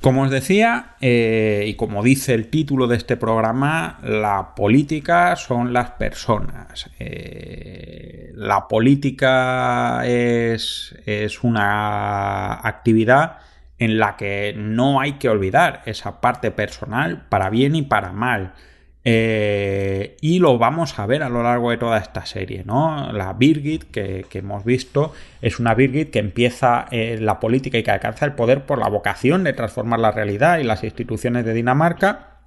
Como 0.00 0.22
os 0.22 0.30
decía, 0.30 0.94
eh, 1.02 1.64
y 1.66 1.74
como 1.74 2.02
dice 2.02 2.32
el 2.32 2.48
título 2.48 2.86
de 2.86 2.96
este 2.96 3.18
programa, 3.18 3.98
la 4.02 4.54
política 4.54 5.36
son 5.36 5.74
las 5.74 5.90
personas. 5.92 6.88
Eh, 6.98 8.32
la 8.34 8.66
política 8.66 10.00
es, 10.06 10.96
es 11.04 11.44
una 11.44 12.66
actividad 12.66 13.40
en 13.78 13.98
la 13.98 14.16
que 14.16 14.54
no 14.56 15.00
hay 15.00 15.14
que 15.14 15.28
olvidar 15.28 15.82
esa 15.84 16.22
parte 16.22 16.50
personal 16.50 17.26
para 17.28 17.50
bien 17.50 17.74
y 17.74 17.82
para 17.82 18.12
mal. 18.12 18.54
Eh, 19.02 20.18
y 20.20 20.40
lo 20.40 20.58
vamos 20.58 20.98
a 20.98 21.06
ver 21.06 21.22
a 21.22 21.30
lo 21.30 21.42
largo 21.42 21.70
de 21.70 21.78
toda 21.78 21.98
esta 21.98 22.26
serie, 22.26 22.64
¿no? 22.66 23.12
La 23.12 23.32
Birgit 23.32 23.84
que, 23.90 24.26
hemos 24.32 24.64
visto 24.64 25.14
es 25.40 25.58
una 25.58 25.74
Birgit 25.74 26.10
que 26.10 26.18
empieza 26.18 26.86
en 26.90 27.24
la 27.24 27.40
política 27.40 27.78
y 27.78 27.82
que 27.82 27.90
alcanza 27.90 28.26
el 28.26 28.32
poder 28.32 28.66
por 28.66 28.78
la 28.78 28.88
vocación 28.88 29.42
de 29.44 29.54
transformar 29.54 30.00
la 30.00 30.10
realidad 30.10 30.58
y 30.58 30.64
las 30.64 30.84
instituciones 30.84 31.46
de 31.46 31.54
Dinamarca 31.54 32.40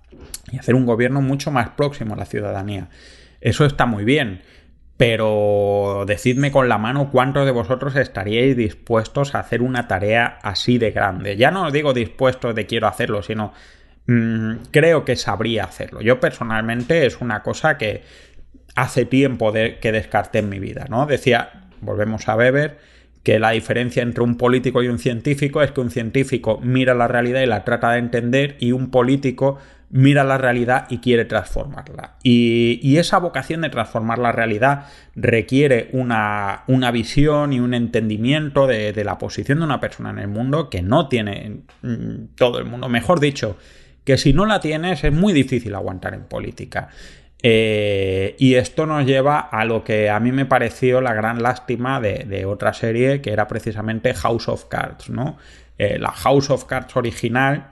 y 0.51 0.59
hacer 0.59 0.75
un 0.75 0.85
gobierno 0.85 1.21
mucho 1.21 1.49
más 1.49 1.69
próximo 1.69 2.13
a 2.13 2.17
la 2.17 2.25
ciudadanía. 2.25 2.89
Eso 3.41 3.65
está 3.65 3.87
muy 3.87 4.03
bien, 4.05 4.43
pero 4.95 6.05
decidme 6.05 6.51
con 6.51 6.69
la 6.69 6.77
mano 6.77 7.09
cuántos 7.11 7.45
de 7.45 7.51
vosotros 7.51 7.95
estaríais 7.95 8.55
dispuestos 8.55 9.33
a 9.33 9.39
hacer 9.39 9.63
una 9.63 9.87
tarea 9.87 10.37
así 10.43 10.77
de 10.77 10.91
grande. 10.91 11.35
Ya 11.35 11.49
no 11.49 11.65
os 11.65 11.73
digo 11.73 11.93
dispuestos 11.93 12.53
de 12.53 12.67
quiero 12.67 12.87
hacerlo, 12.87 13.23
sino 13.23 13.53
Mm, 14.07 14.55
creo 14.71 15.05
que 15.05 15.15
sabría 15.15 15.63
hacerlo. 15.63 16.01
Yo 16.01 16.19
personalmente 16.19 17.05
es 17.05 17.21
una 17.21 17.41
cosa 17.41 17.77
que 17.77 18.03
hace 18.75 19.05
tiempo 19.05 19.53
que 19.53 19.91
descarté 19.91 20.39
en 20.39 20.49
mi 20.49 20.59
vida, 20.59 20.87
¿no? 20.89 21.05
Decía, 21.05 21.69
volvemos 21.81 22.27
a 22.27 22.35
Weber, 22.35 22.79
que 23.23 23.39
la 23.39 23.51
diferencia 23.51 24.03
entre 24.03 24.23
un 24.23 24.35
político 24.35 24.83
y 24.83 24.89
un 24.89 24.99
científico 24.99 25.61
es 25.61 25.71
que 25.71 25.79
un 25.79 25.91
científico 25.91 26.59
mira 26.61 26.93
la 26.93 27.07
realidad 27.07 27.41
y 27.41 27.45
la 27.45 27.63
trata 27.63 27.91
de 27.91 27.99
entender 27.99 28.57
y 28.59 28.73
un 28.73 28.91
político 28.91 29.59
mira 29.89 30.23
la 30.23 30.39
realidad 30.39 30.87
y 30.89 30.97
quiere 30.97 31.23
transformarla. 31.23 32.15
Y, 32.23 32.97
esa 32.97 33.19
vocación 33.19 33.61
de 33.61 33.69
transformar 33.69 34.17
la 34.17 34.31
realidad 34.31 34.87
requiere 35.15 35.89
una, 35.93 36.63
visión 36.91 37.53
y 37.53 37.59
un 37.59 37.75
entendimiento 37.75 38.65
de, 38.65 38.91
de, 38.91 39.03
la 39.03 39.19
posición 39.19 39.59
de 39.59 39.65
una 39.65 39.79
persona 39.79 40.09
en 40.09 40.19
el 40.19 40.27
mundo 40.27 40.69
que 40.69 40.81
no 40.81 41.07
tiene 41.07 41.61
mm, 41.83 42.35
todo 42.35 42.57
el 42.57 42.65
mundo. 42.65 42.89
Mejor 42.89 43.19
dicho, 43.19 43.57
que 44.03 44.17
si 44.17 44.33
no 44.33 44.45
la 44.45 44.59
tienes 44.59 45.03
es 45.03 45.13
muy 45.13 45.33
difícil 45.33 45.75
aguantar 45.75 46.13
en 46.13 46.23
política. 46.23 46.89
Eh, 47.45 48.35
y 48.39 48.55
esto 48.55 48.85
nos 48.85 49.05
lleva 49.05 49.39
a 49.39 49.65
lo 49.65 49.83
que 49.83 50.09
a 50.09 50.19
mí 50.21 50.31
me 50.31 50.45
pareció 50.45 51.01
la 51.01 51.13
gran 51.13 51.43
lástima 51.43 51.99
de, 51.99 52.45
otra 52.45 52.73
serie, 52.73 53.21
que 53.21 53.33
era 53.33 53.49
precisamente 53.49 54.13
House 54.13 54.47
of 54.47 54.65
Cards, 54.65 55.09
¿no? 55.09 55.37
Eh, 55.77 55.97
la 55.99 56.11
House 56.11 56.49
of 56.49 56.63
Cards 56.63 56.95
original, 56.95 57.71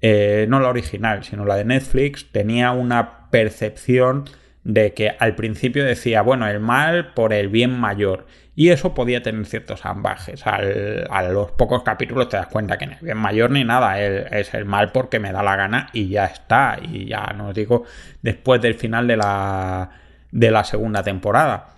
eh, 0.00 0.46
no 0.48 0.58
la 0.58 0.68
original, 0.68 1.22
sino 1.22 1.44
la 1.44 1.54
de 1.54 1.64
Netflix, 1.64 2.32
tenía 2.32 2.72
una 2.72 3.30
percepción 3.30 4.24
de 4.64 4.92
que 4.92 5.14
al 5.16 5.36
principio 5.36 5.84
decía, 5.84 6.22
bueno, 6.22 6.48
el 6.48 6.58
mal 6.58 7.14
por 7.14 7.32
el 7.32 7.48
bien 7.48 7.78
mayor. 7.78 8.26
Y 8.54 8.68
eso 8.68 8.94
podía 8.94 9.22
tener 9.22 9.46
ciertos 9.46 9.86
ambajes. 9.86 10.42
a 10.46 11.22
los 11.30 11.52
pocos 11.52 11.82
capítulos 11.82 12.28
te 12.28 12.36
das 12.36 12.48
cuenta 12.48 12.76
que 12.76 12.86
no 12.86 12.92
es 12.92 13.00
bien 13.00 13.16
mayor 13.16 13.50
ni 13.50 13.64
nada, 13.64 14.00
es 14.00 14.52
el 14.52 14.66
mal 14.66 14.92
porque 14.92 15.18
me 15.18 15.32
da 15.32 15.42
la 15.42 15.56
gana 15.56 15.88
y 15.92 16.08
ya 16.08 16.26
está. 16.26 16.78
Y 16.82 17.06
ya 17.06 17.32
no 17.34 17.48
os 17.48 17.54
digo 17.54 17.84
después 18.20 18.60
del 18.60 18.74
final 18.74 19.06
de 19.06 19.16
la, 19.16 19.90
de 20.30 20.50
la 20.50 20.64
segunda 20.64 21.02
temporada. 21.02 21.68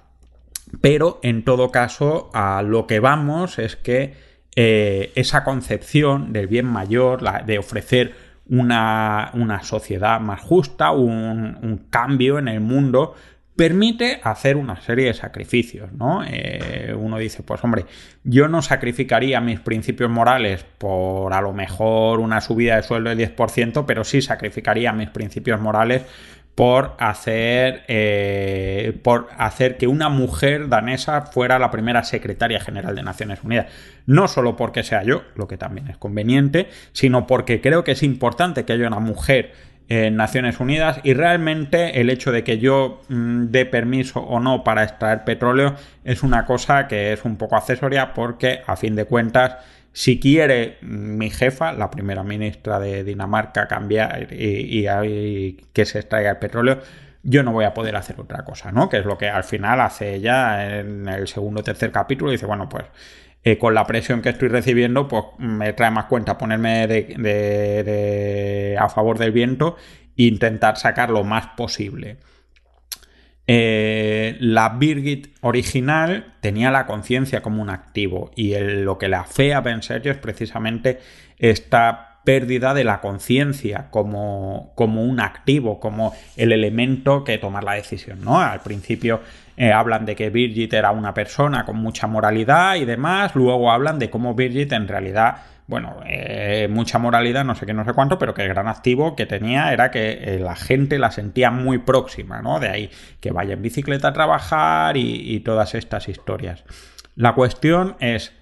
Pero 0.80 1.20
en 1.22 1.44
todo 1.44 1.70
caso, 1.70 2.30
a 2.34 2.62
lo 2.62 2.86
que 2.86 2.98
vamos 2.98 3.60
es 3.60 3.76
que 3.76 4.14
eh, 4.56 5.12
esa 5.14 5.44
concepción 5.44 6.32
del 6.32 6.48
bien 6.48 6.66
mayor, 6.66 7.22
de 7.44 7.58
ofrecer 7.58 8.14
una, 8.48 9.30
sociedad 9.62 10.20
más 10.20 10.40
justa, 10.40 10.90
un, 10.90 11.58
un, 11.62 11.86
cambio 11.90 12.38
en 12.38 12.48
el 12.48 12.60
mundo, 12.60 13.14
permite 13.56 14.20
hacer 14.22 14.56
una 14.56 14.80
serie 14.80 15.06
de 15.06 15.14
sacrificios, 15.14 15.92
¿no? 15.92 16.24
Eh, 16.26 16.94
uno 16.98 17.18
dice, 17.18 17.42
pues 17.42 17.62
hombre, 17.62 17.86
yo 18.24 18.48
no 18.48 18.62
sacrificaría 18.62 19.40
mis 19.40 19.60
principios 19.60 20.10
morales 20.10 20.64
por 20.78 21.32
a 21.32 21.40
lo 21.40 21.52
mejor 21.52 22.20
una 22.20 22.40
subida 22.40 22.76
de 22.76 22.82
sueldo 22.82 23.10
del 23.10 23.36
10%, 23.36 23.84
pero 23.86 24.02
sí 24.02 24.22
sacrificaría 24.22 24.92
mis 24.92 25.08
principios 25.10 25.60
morales 25.60 26.02
por 26.54 26.94
hacer, 26.98 27.82
eh, 27.88 28.98
por 29.02 29.28
hacer 29.38 29.76
que 29.76 29.88
una 29.88 30.08
mujer 30.08 30.68
danesa 30.68 31.22
fuera 31.22 31.58
la 31.58 31.70
primera 31.70 32.04
secretaria 32.04 32.60
general 32.60 32.94
de 32.94 33.02
Naciones 33.02 33.40
Unidas. 33.42 33.66
No 34.06 34.28
solo 34.28 34.56
porque 34.56 34.84
sea 34.84 35.02
yo, 35.02 35.22
lo 35.34 35.48
que 35.48 35.56
también 35.56 35.88
es 35.88 35.96
conveniente, 35.96 36.68
sino 36.92 37.26
porque 37.26 37.60
creo 37.60 37.82
que 37.82 37.92
es 37.92 38.02
importante 38.04 38.64
que 38.64 38.72
haya 38.72 38.86
una 38.86 39.00
mujer 39.00 39.52
en 39.88 40.16
Naciones 40.16 40.60
Unidas 40.60 41.00
y 41.02 41.14
realmente 41.14 42.00
el 42.00 42.10
hecho 42.10 42.32
de 42.32 42.42
que 42.42 42.58
yo 42.58 43.02
mm, 43.08 43.46
dé 43.46 43.66
permiso 43.66 44.20
o 44.20 44.40
no 44.40 44.64
para 44.64 44.82
extraer 44.82 45.24
petróleo 45.24 45.74
es 46.04 46.22
una 46.22 46.46
cosa 46.46 46.88
que 46.88 47.12
es 47.12 47.24
un 47.24 47.36
poco 47.36 47.56
accesoria 47.56 48.14
porque 48.14 48.62
a 48.66 48.76
fin 48.76 48.96
de 48.96 49.04
cuentas 49.04 49.56
si 49.94 50.18
quiere 50.18 50.78
mi 50.82 51.30
jefa, 51.30 51.72
la 51.72 51.88
primera 51.88 52.24
ministra 52.24 52.80
de 52.80 53.04
Dinamarca, 53.04 53.68
cambiar 53.68 54.26
y, 54.32 55.56
que 55.72 55.84
se 55.84 56.00
extraiga 56.00 56.32
el 56.32 56.38
petróleo, 56.38 56.80
yo 57.22 57.44
no 57.44 57.52
voy 57.52 57.64
a 57.64 57.72
poder 57.72 57.94
hacer 57.94 58.20
otra 58.20 58.44
cosa, 58.44 58.72
¿no? 58.72 58.88
Que 58.88 58.98
es 58.98 59.04
lo 59.04 59.16
que 59.16 59.28
al 59.28 59.44
final 59.44 59.80
hace 59.80 60.16
ella 60.16 60.80
en 60.80 61.08
el 61.08 61.28
segundo 61.28 61.60
o 61.60 61.64
tercer 61.64 61.92
capítulo. 61.92 62.32
Dice, 62.32 62.44
bueno, 62.44 62.68
pues 62.68 62.84
eh, 63.46 63.58
con 63.58 63.74
la 63.74 63.86
presión 63.86 64.22
que 64.22 64.30
estoy 64.30 64.48
recibiendo, 64.48 65.06
pues 65.06 65.24
me 65.36 65.74
trae 65.74 65.90
más 65.90 66.06
cuenta 66.06 66.38
ponerme 66.38 66.86
de, 66.86 68.76
a 68.80 68.88
favor 68.88 69.18
del 69.18 69.32
viento 69.32 69.76
e 70.16 70.24
intentar 70.24 70.78
sacar 70.78 71.10
lo 71.10 71.24
más 71.24 71.48
posible. 71.48 72.16
Eh, 73.46 74.38
la 74.40 74.70
Birgit 74.70 75.36
original 75.42 76.36
tenía 76.40 76.70
la 76.70 76.86
conciencia 76.86 77.42
como 77.42 77.60
un 77.60 77.68
activo 77.68 78.30
y 78.34 78.54
lo 78.58 78.96
que 78.96 79.08
le 79.08 79.16
hace 79.16 79.52
a 79.52 79.60
Ben 79.60 79.80
es 79.80 80.16
precisamente 80.16 81.00
esta 81.38 82.20
pérdida 82.24 82.72
de 82.72 82.84
la 82.84 83.02
conciencia 83.02 83.88
como, 83.90 84.72
como, 84.74 85.02
un 85.02 85.20
activo, 85.20 85.78
como 85.78 86.14
el 86.36 86.52
elemento 86.52 87.22
que 87.22 87.36
tomar 87.36 87.64
la 87.64 87.74
decisión, 87.74 88.24
¿no? 88.24 88.40
Al 88.40 88.60
principio 88.60 89.20
eh, 89.56 89.72
hablan 89.72 90.04
de 90.04 90.16
que 90.16 90.30
Birgit 90.30 90.72
era 90.72 90.90
una 90.90 91.14
persona 91.14 91.64
con 91.64 91.76
mucha 91.76 92.06
moralidad 92.06 92.76
y 92.76 92.84
demás. 92.84 93.34
Luego 93.34 93.70
hablan 93.70 93.98
de 93.98 94.10
cómo 94.10 94.34
Birgit 94.34 94.72
en 94.72 94.88
realidad, 94.88 95.36
bueno, 95.66 96.00
eh, 96.06 96.68
mucha 96.70 96.98
moralidad, 96.98 97.44
no 97.44 97.54
sé 97.54 97.66
qué, 97.66 97.72
no 97.72 97.84
sé 97.84 97.92
cuánto, 97.92 98.18
pero 98.18 98.34
que 98.34 98.42
el 98.42 98.48
gran 98.48 98.68
activo 98.68 99.14
que 99.14 99.26
tenía 99.26 99.72
era 99.72 99.90
que 99.90 100.12
eh, 100.12 100.38
la 100.40 100.56
gente 100.56 100.98
la 100.98 101.10
sentía 101.10 101.50
muy 101.50 101.78
próxima, 101.78 102.42
¿no? 102.42 102.58
De 102.58 102.68
ahí 102.68 102.90
que 103.20 103.30
vaya 103.30 103.54
en 103.54 103.62
bicicleta 103.62 104.08
a 104.08 104.12
trabajar 104.12 104.96
y, 104.96 105.40
todas 105.40 105.74
estas 105.74 106.08
historias. 106.08 106.64
La 107.16 107.34
cuestión 107.34 107.96
es 108.00 108.32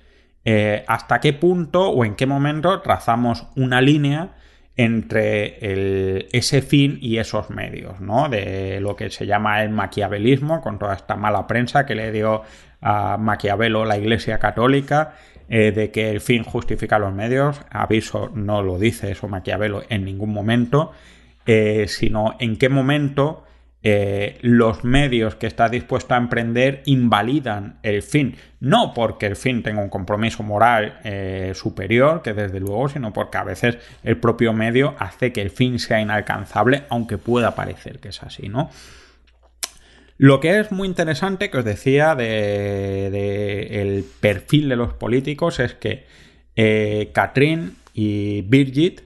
hasta 0.86 1.20
qué 1.20 1.32
punto 1.32 1.88
o 1.88 2.04
en 2.04 2.16
qué 2.16 2.26
momento 2.26 2.80
trazamos 2.80 3.46
una 3.54 3.80
línea 3.80 4.30
entre 4.76 6.28
ese 6.36 6.62
fin 6.62 6.98
y 7.00 7.18
esos 7.18 7.50
medios, 7.50 8.00
¿no? 8.00 8.28
De 8.28 8.80
lo 8.80 8.96
que 8.96 9.10
se 9.10 9.26
llama 9.26 9.62
el 9.62 9.70
maquiavelismo, 9.70 10.62
con 10.62 10.78
toda 10.78 10.94
esta 10.94 11.16
mala 11.16 11.46
prensa 11.46 11.84
que 11.84 11.94
le 11.94 12.10
dio 12.10 12.42
a 12.80 13.16
Maquiavelo 13.18 13.84
la 13.84 13.98
Iglesia 13.98 14.38
Católica, 14.38 15.14
eh, 15.48 15.72
de 15.72 15.90
que 15.90 16.10
el 16.10 16.20
fin 16.20 16.42
justifica 16.44 16.98
los 16.98 17.12
medios. 17.12 17.60
Aviso, 17.70 18.30
no 18.34 18.62
lo 18.62 18.78
dice 18.78 19.10
eso 19.10 19.28
Maquiavelo 19.28 19.82
en 19.88 20.04
ningún 20.04 20.32
momento, 20.32 20.92
eh, 21.44 21.84
sino 21.88 22.36
en 22.38 22.56
qué 22.56 22.68
momento 22.68 23.44
eh, 23.84 24.38
los 24.42 24.84
medios 24.84 25.34
que 25.34 25.48
está 25.48 25.68
dispuesto 25.68 26.14
a 26.14 26.16
emprender 26.16 26.82
invalidan 26.84 27.78
el 27.82 28.02
fin. 28.02 28.36
No 28.60 28.94
porque 28.94 29.26
el 29.26 29.34
fin 29.34 29.62
tenga 29.62 29.82
un 29.82 29.88
compromiso 29.88 30.44
moral 30.44 31.00
eh, 31.02 31.52
superior, 31.54 32.22
que 32.22 32.32
desde 32.32 32.60
luego, 32.60 32.88
sino 32.88 33.12
porque 33.12 33.38
a 33.38 33.44
veces 33.44 33.78
el 34.04 34.18
propio 34.18 34.52
medio 34.52 34.94
hace 34.98 35.32
que 35.32 35.42
el 35.42 35.50
fin 35.50 35.80
sea 35.80 36.00
inalcanzable, 36.00 36.84
aunque 36.90 37.18
pueda 37.18 37.56
parecer 37.56 37.98
que 37.98 38.10
es 38.10 38.22
así, 38.22 38.48
¿no? 38.48 38.70
Lo 40.16 40.38
que 40.38 40.60
es 40.60 40.70
muy 40.70 40.86
interesante, 40.86 41.50
que 41.50 41.58
os 41.58 41.64
decía, 41.64 42.14
de, 42.14 43.08
el 43.82 44.04
perfil 44.20 44.68
de 44.68 44.76
los 44.76 44.92
políticos 44.92 45.58
es 45.58 45.74
que 45.74 46.06
eh, 46.54 47.12
y 47.94 48.42
Birgit 48.42 49.00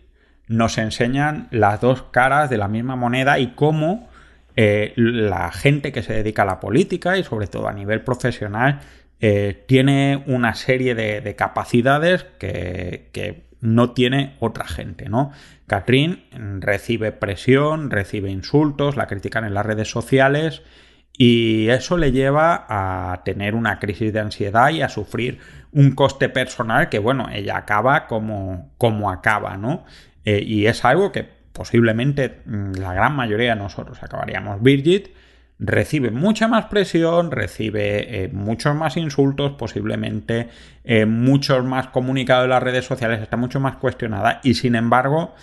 nos 0.48 0.76
enseñan 0.76 1.48
las 1.50 1.80
dos 1.80 2.02
caras 2.02 2.50
de 2.50 2.58
la 2.58 2.68
misma 2.68 2.96
moneda 2.96 3.38
y 3.38 3.52
cómo 3.54 4.08
eh, 4.56 4.94
la 4.96 5.52
gente 5.52 5.92
que 5.92 6.02
se 6.02 6.14
dedica 6.14 6.42
a 6.42 6.46
la 6.46 6.60
política 6.60 7.18
y 7.18 7.24
sobre 7.24 7.46
todo 7.46 7.68
a 7.68 7.74
nivel 7.74 8.00
profesional 8.00 8.80
eh, 9.20 9.64
tiene 9.66 10.24
una 10.26 10.54
serie 10.54 10.94
de, 10.94 11.36
capacidades 11.36 12.24
que, 12.38 13.44
no 13.60 13.92
tiene 13.92 14.36
otra 14.38 14.66
gente, 14.66 15.08
¿no? 15.08 15.32
Catherine 15.66 16.24
recibe 16.60 17.10
presión, 17.10 17.90
recibe 17.90 18.30
insultos, 18.30 18.96
la 18.96 19.06
critican 19.06 19.44
en 19.44 19.54
las 19.54 19.66
redes 19.66 19.90
sociales 19.90 20.62
y 21.16 21.68
eso 21.68 21.96
le 21.96 22.12
lleva 22.12 22.66
a 22.68 23.22
tener 23.24 23.54
una 23.54 23.78
crisis 23.78 24.12
de 24.12 24.20
ansiedad 24.20 24.70
y 24.70 24.82
a 24.82 24.90
sufrir 24.90 25.38
un 25.72 25.92
coste 25.92 26.28
personal 26.28 26.90
que, 26.90 26.98
bueno, 26.98 27.28
ella 27.32 27.56
acaba 27.56 28.06
como, 28.06 28.72
como 28.76 29.10
acaba, 29.10 29.56
¿no? 29.56 29.84
Eh, 30.24 30.42
y 30.46 30.66
es 30.66 30.84
algo 30.84 31.10
que 31.12 31.35
posiblemente 31.56 32.42
mm, 32.44 32.72
la 32.74 32.92
gran 32.92 33.16
mayoría 33.16 33.54
de 33.54 33.60
nosotros 33.60 34.02
acabaríamos. 34.02 34.62
Birgit 34.62 35.08
recibe 35.58 36.10
mucha 36.10 36.48
más 36.48 36.66
presión, 36.66 37.30
recibe 37.30 38.24
eh, 38.24 38.28
muchos 38.28 38.76
más 38.76 38.98
insultos, 38.98 39.52
posiblemente 39.52 40.48
eh, 40.84 41.06
muchos 41.06 41.64
más 41.64 41.88
comunicados 41.88 42.44
en 42.44 42.50
las 42.50 42.62
redes 42.62 42.84
sociales, 42.84 43.22
está 43.22 43.38
mucho 43.38 43.58
más 43.58 43.76
cuestionada 43.76 44.40
y 44.44 44.54
sin 44.54 44.74
embargo 44.74 45.34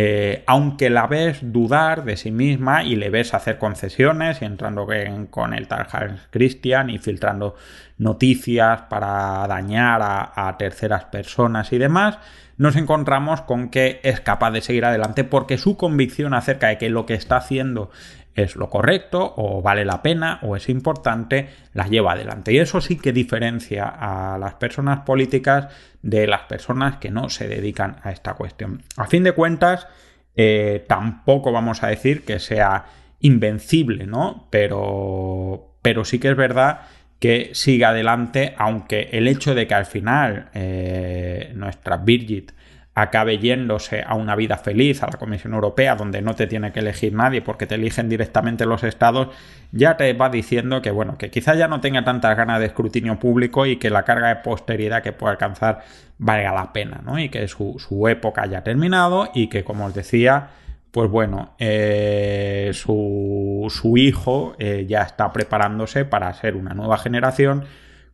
eh, 0.00 0.44
aunque 0.46 0.90
la 0.90 1.08
ves 1.08 1.38
dudar 1.42 2.04
de 2.04 2.16
sí 2.16 2.30
misma 2.30 2.84
y 2.84 2.94
le 2.94 3.10
ves 3.10 3.34
hacer 3.34 3.58
concesiones 3.58 4.40
y 4.42 4.44
entrando 4.44 4.86
con 5.28 5.54
el 5.54 5.66
tal 5.66 5.88
Christian 6.30 6.88
y 6.90 6.98
filtrando 6.98 7.56
noticias 7.96 8.82
para 8.82 9.44
dañar 9.48 10.00
a, 10.02 10.56
terceras 10.56 11.06
personas 11.06 11.72
y 11.72 11.78
demás, 11.78 12.18
nos 12.58 12.76
encontramos 12.76 13.40
con 13.42 13.70
que 13.70 14.00
es 14.02 14.20
capaz 14.20 14.50
de 14.50 14.60
seguir 14.60 14.84
adelante 14.84 15.24
porque 15.24 15.58
su 15.58 15.76
convicción 15.76 16.34
acerca 16.34 16.68
de 16.68 16.78
que 16.78 16.90
lo 16.90 17.06
que 17.06 17.14
está 17.14 17.36
haciendo 17.36 17.90
es 18.34 18.56
lo 18.56 18.68
correcto 18.68 19.34
o 19.36 19.62
vale 19.62 19.84
la 19.84 20.02
pena 20.02 20.38
o 20.42 20.54
es 20.56 20.68
importante, 20.68 21.48
la 21.72 21.88
lleva 21.88 22.12
adelante. 22.12 22.52
Y 22.52 22.58
eso 22.58 22.80
sí 22.80 22.96
que 22.96 23.12
diferencia 23.12 23.86
a 23.86 24.38
las 24.38 24.54
personas 24.54 25.00
políticas 25.00 25.68
de 26.02 26.26
las 26.26 26.42
personas 26.42 26.98
que 26.98 27.10
no 27.10 27.30
se 27.30 27.48
dedican 27.48 27.96
a 28.02 28.12
esta 28.12 28.34
cuestión. 28.34 28.82
A 28.96 29.06
fin 29.06 29.24
de 29.24 29.32
cuentas, 29.32 29.88
eh, 30.36 30.84
tampoco 30.88 31.50
vamos 31.50 31.82
a 31.82 31.88
decir 31.88 32.24
que 32.24 32.38
sea 32.38 32.84
invencible, 33.20 34.06
¿no? 34.06 34.46
Pero, 34.50 35.74
pero 35.82 36.04
sí 36.04 36.20
que 36.20 36.28
es 36.28 36.36
verdad 36.36 36.82
que 37.18 37.50
siga 37.52 37.90
adelante, 37.90 38.54
aunque 38.58 39.08
el 39.12 39.26
hecho 39.26 39.54
de 39.54 39.66
que 39.66 39.74
al 39.74 39.86
final 39.86 40.50
eh, 40.54 41.52
nuestra 41.54 41.96
Birgit 41.96 42.52
acabe 43.00 43.38
yéndose 43.38 44.02
a 44.04 44.14
una 44.14 44.34
vida 44.34 44.56
feliz 44.56 45.02
a 45.02 45.06
la 45.06 45.18
Comisión 45.18 45.54
Europea, 45.54 45.94
donde 45.94 46.20
no 46.20 46.34
te 46.34 46.48
tiene 46.48 46.72
que 46.72 46.80
elegir 46.80 47.12
nadie 47.12 47.42
porque 47.42 47.66
te 47.66 47.76
eligen 47.76 48.08
directamente 48.08 48.66
los 48.66 48.82
estados, 48.82 49.28
ya 49.70 49.96
te 49.96 50.12
va 50.14 50.30
diciendo 50.30 50.82
que, 50.82 50.90
bueno, 50.90 51.16
que 51.16 51.30
quizás 51.30 51.56
ya 51.56 51.68
no 51.68 51.80
tenga 51.80 52.04
tantas 52.04 52.36
ganas 52.36 52.58
de 52.58 52.66
escrutinio 52.66 53.18
público 53.18 53.66
y 53.66 53.76
que 53.76 53.90
la 53.90 54.02
carga 54.02 54.28
de 54.28 54.36
posteridad 54.36 55.02
que 55.02 55.12
puede 55.12 55.32
alcanzar 55.32 55.84
valga 56.18 56.52
la 56.52 56.72
pena, 56.72 57.00
¿no? 57.04 57.18
Y 57.18 57.28
que 57.28 57.46
su, 57.46 58.08
época 58.08 58.42
haya 58.42 58.64
terminado 58.64 59.30
y 59.32 59.48
que, 59.48 59.62
como 59.62 59.86
os 59.86 59.94
decía, 59.94 60.48
pues 60.90 61.08
bueno, 61.08 61.54
eh, 61.58 62.72
su, 62.74 63.37
su, 63.70 63.96
hijo 63.96 64.54
eh, 64.58 64.86
ya 64.88 65.02
está 65.02 65.32
preparándose 65.32 66.04
para 66.04 66.32
ser 66.32 66.56
una 66.56 66.74
nueva 66.74 66.98
generación 66.98 67.64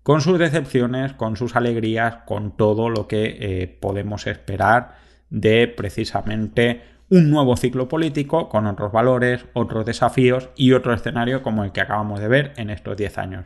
con 0.02 0.20
sus 0.20 0.38
decepciones, 0.38 1.14
con 1.14 1.36
sus 1.36 1.56
alegrías, 1.56 2.16
con 2.26 2.56
todo 2.56 2.90
lo 2.90 3.08
que 3.08 3.36
eh, 3.40 3.78
podemos 3.80 4.26
esperar 4.26 4.96
de 5.30 5.66
precisamente 5.66 6.82
un 7.10 7.30
nuevo 7.30 7.56
ciclo 7.56 7.88
político 7.88 8.48
con 8.48 8.66
otros 8.66 8.92
valores, 8.92 9.46
otros 9.52 9.86
desafíos 9.86 10.50
y 10.56 10.72
otro 10.72 10.92
escenario 10.92 11.42
como 11.42 11.64
el 11.64 11.72
que 11.72 11.80
acabamos 11.80 12.20
de 12.20 12.28
ver 12.28 12.52
en 12.56 12.70
estos 12.70 12.96
10 12.96 13.18
años. 13.18 13.44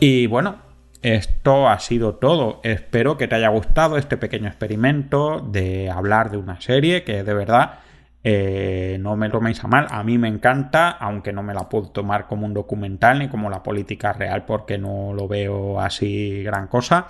Y 0.00 0.26
bueno, 0.26 0.56
esto 1.02 1.68
ha 1.68 1.78
sido 1.80 2.14
todo. 2.14 2.60
Espero 2.62 3.16
que 3.16 3.28
te 3.28 3.34
haya 3.34 3.48
gustado 3.48 3.98
este 3.98 4.16
pequeño 4.16 4.48
experimento 4.48 5.40
de 5.40 5.90
hablar 5.90 6.30
de 6.30 6.36
una 6.36 6.60
serie 6.60 7.04
que 7.04 7.24
de 7.24 7.34
verdad 7.34 7.80
eh, 8.24 8.98
no 9.00 9.16
me 9.16 9.28
toméis 9.28 9.62
a 9.64 9.68
mal, 9.68 9.86
a 9.90 10.04
mí 10.04 10.16
me 10.16 10.28
encanta, 10.28 10.90
aunque 10.90 11.32
no 11.32 11.42
me 11.42 11.54
la 11.54 11.68
puedo 11.68 11.90
tomar 11.90 12.28
como 12.28 12.46
un 12.46 12.54
documental 12.54 13.18
ni 13.18 13.28
como 13.28 13.50
la 13.50 13.64
política 13.64 14.12
real 14.12 14.44
porque 14.44 14.78
no 14.78 15.12
lo 15.12 15.26
veo 15.26 15.80
así 15.80 16.42
gran 16.44 16.68
cosa. 16.68 17.08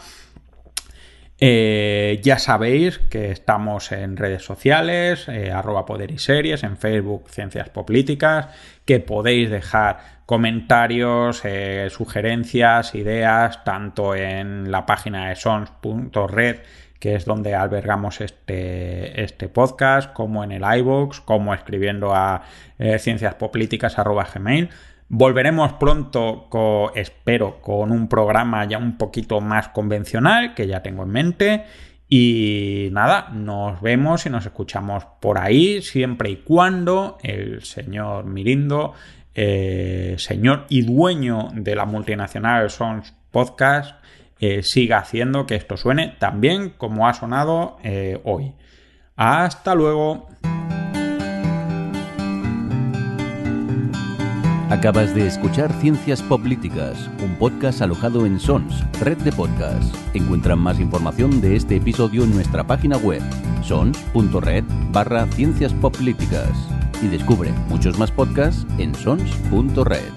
Eh, 1.45 2.21
ya 2.23 2.39
sabéis 2.39 2.99
que 2.99 3.33
estamos 3.33 3.91
en 3.91 4.17
redes 4.17 4.45
sociales, 4.45 5.29
eh, 5.29 5.51
arroba 5.51 5.85
poder 5.85 6.13
y 6.13 6.19
series, 6.19 6.63
en 6.63 6.77
Facebook 6.77 7.29
Ciencias 7.29 7.69
Políticas, 7.69 8.47
que 8.85 9.01
podéis 9.01 9.51
dejar 9.51 10.22
comentarios, 10.33 11.43
sugerencias, 11.91 12.95
ideas, 12.95 13.65
tanto 13.65 14.15
en 14.15 14.71
la 14.71 14.87
página 14.87 15.29
de 15.29 15.37
sons.red 15.37 16.57
que 16.99 17.17
es 17.17 17.27
donde 17.27 17.55
albergamos 17.55 18.23
este, 18.23 19.23
este 19.23 19.51
podcast, 19.51 20.11
como 20.15 20.43
en 20.43 20.53
el 20.53 20.63
iVoox, 20.63 21.21
como 21.21 21.53
escribiendo 21.53 22.15
a 22.15 22.45
eh, 22.79 22.99
cienciaspolíticas.gmail. 22.99 24.71
Volveremos 25.11 25.75
pronto, 25.75 26.49
espero, 26.95 27.61
con 27.61 27.93
un 27.93 28.09
programa 28.09 28.65
ya 28.65 28.79
un 28.79 28.97
poquito 28.97 29.43
más 29.43 29.69
convencional, 29.69 30.55
que 30.55 30.67
ya 30.67 30.83
tengo 30.83 31.03
en 31.03 31.11
mente. 31.11 31.65
Y 32.09 32.89
nada, 32.93 33.29
nos 33.35 33.83
vemos 33.83 34.25
y 34.25 34.31
nos 34.31 34.47
escuchamos 34.47 35.05
por 35.21 35.39
ahí, 35.39 35.83
siempre 35.83 36.31
y 36.31 36.37
cuando 36.37 37.19
el 37.23 37.63
señor 37.65 38.25
Mirindo, 38.25 38.95
eh, 39.35 40.15
señor 40.19 40.67
y 40.69 40.83
dueño 40.83 41.49
de 41.55 41.75
la 41.75 41.85
multinacional 41.85 42.71
Sons 42.71 43.15
Podcast, 43.31 43.97
siga 44.63 44.99
haciendo 44.99 45.47
que 45.47 45.55
esto 45.55 45.77
suene 45.77 46.17
tan 46.19 46.41
bien 46.41 46.71
como 46.71 47.07
ha 47.07 47.15
sonado 47.15 47.79
eh, 47.85 48.21
hoy. 48.25 48.53
Hasta 49.17 49.75
luego. 49.75 50.27
Acabas 54.71 55.15
de 55.15 55.27
escuchar 55.27 55.71
Ciencias 55.75 56.23
Políticas, 56.23 57.11
un 57.23 57.37
podcast 57.37 57.83
alojado 57.83 58.25
en 58.25 58.41
Sons, 58.41 58.83
red 59.01 59.19
de 59.19 59.31
podcasts. 59.31 59.93
Encuentran 60.15 60.59
más 60.61 60.81
información 60.81 61.43
de 61.43 61.57
este 61.57 61.77
episodio 61.77 62.25
en 62.25 62.35
nuestra 62.35 62.67
página 62.67 62.97
web, 62.97 63.23
sons.red 63.63 64.65
barra 64.91 65.27
Ciencias 65.27 65.75
Políticas. 65.75 66.82
Y 67.03 67.09
descubre 67.09 67.53
muchos 67.69 67.99
más 67.99 68.11
podcasts 68.11 68.67
en 68.79 68.95
sons.red. 68.95 70.13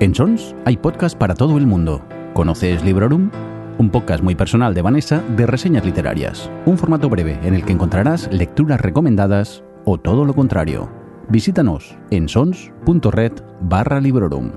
En 0.00 0.14
Sons 0.14 0.54
hay 0.64 0.76
podcast 0.76 1.18
para 1.18 1.34
todo 1.34 1.58
el 1.58 1.66
mundo. 1.66 2.04
¿Conoces 2.32 2.84
Librorum? 2.84 3.30
Un 3.78 3.90
podcast 3.90 4.22
muy 4.22 4.36
personal 4.36 4.72
de 4.72 4.80
Vanessa 4.80 5.22
de 5.36 5.44
reseñas 5.44 5.84
literarias. 5.84 6.48
Un 6.66 6.78
formato 6.78 7.08
breve 7.08 7.38
en 7.42 7.52
el 7.54 7.64
que 7.64 7.72
encontrarás 7.72 8.32
lecturas 8.32 8.80
recomendadas 8.80 9.64
o 9.84 9.98
todo 9.98 10.24
lo 10.24 10.34
contrario. 10.34 10.88
Visítanos 11.28 11.96
en 12.10 12.28
sons.red 12.28 13.32
barra 13.60 14.00
Librorum. 14.00 14.52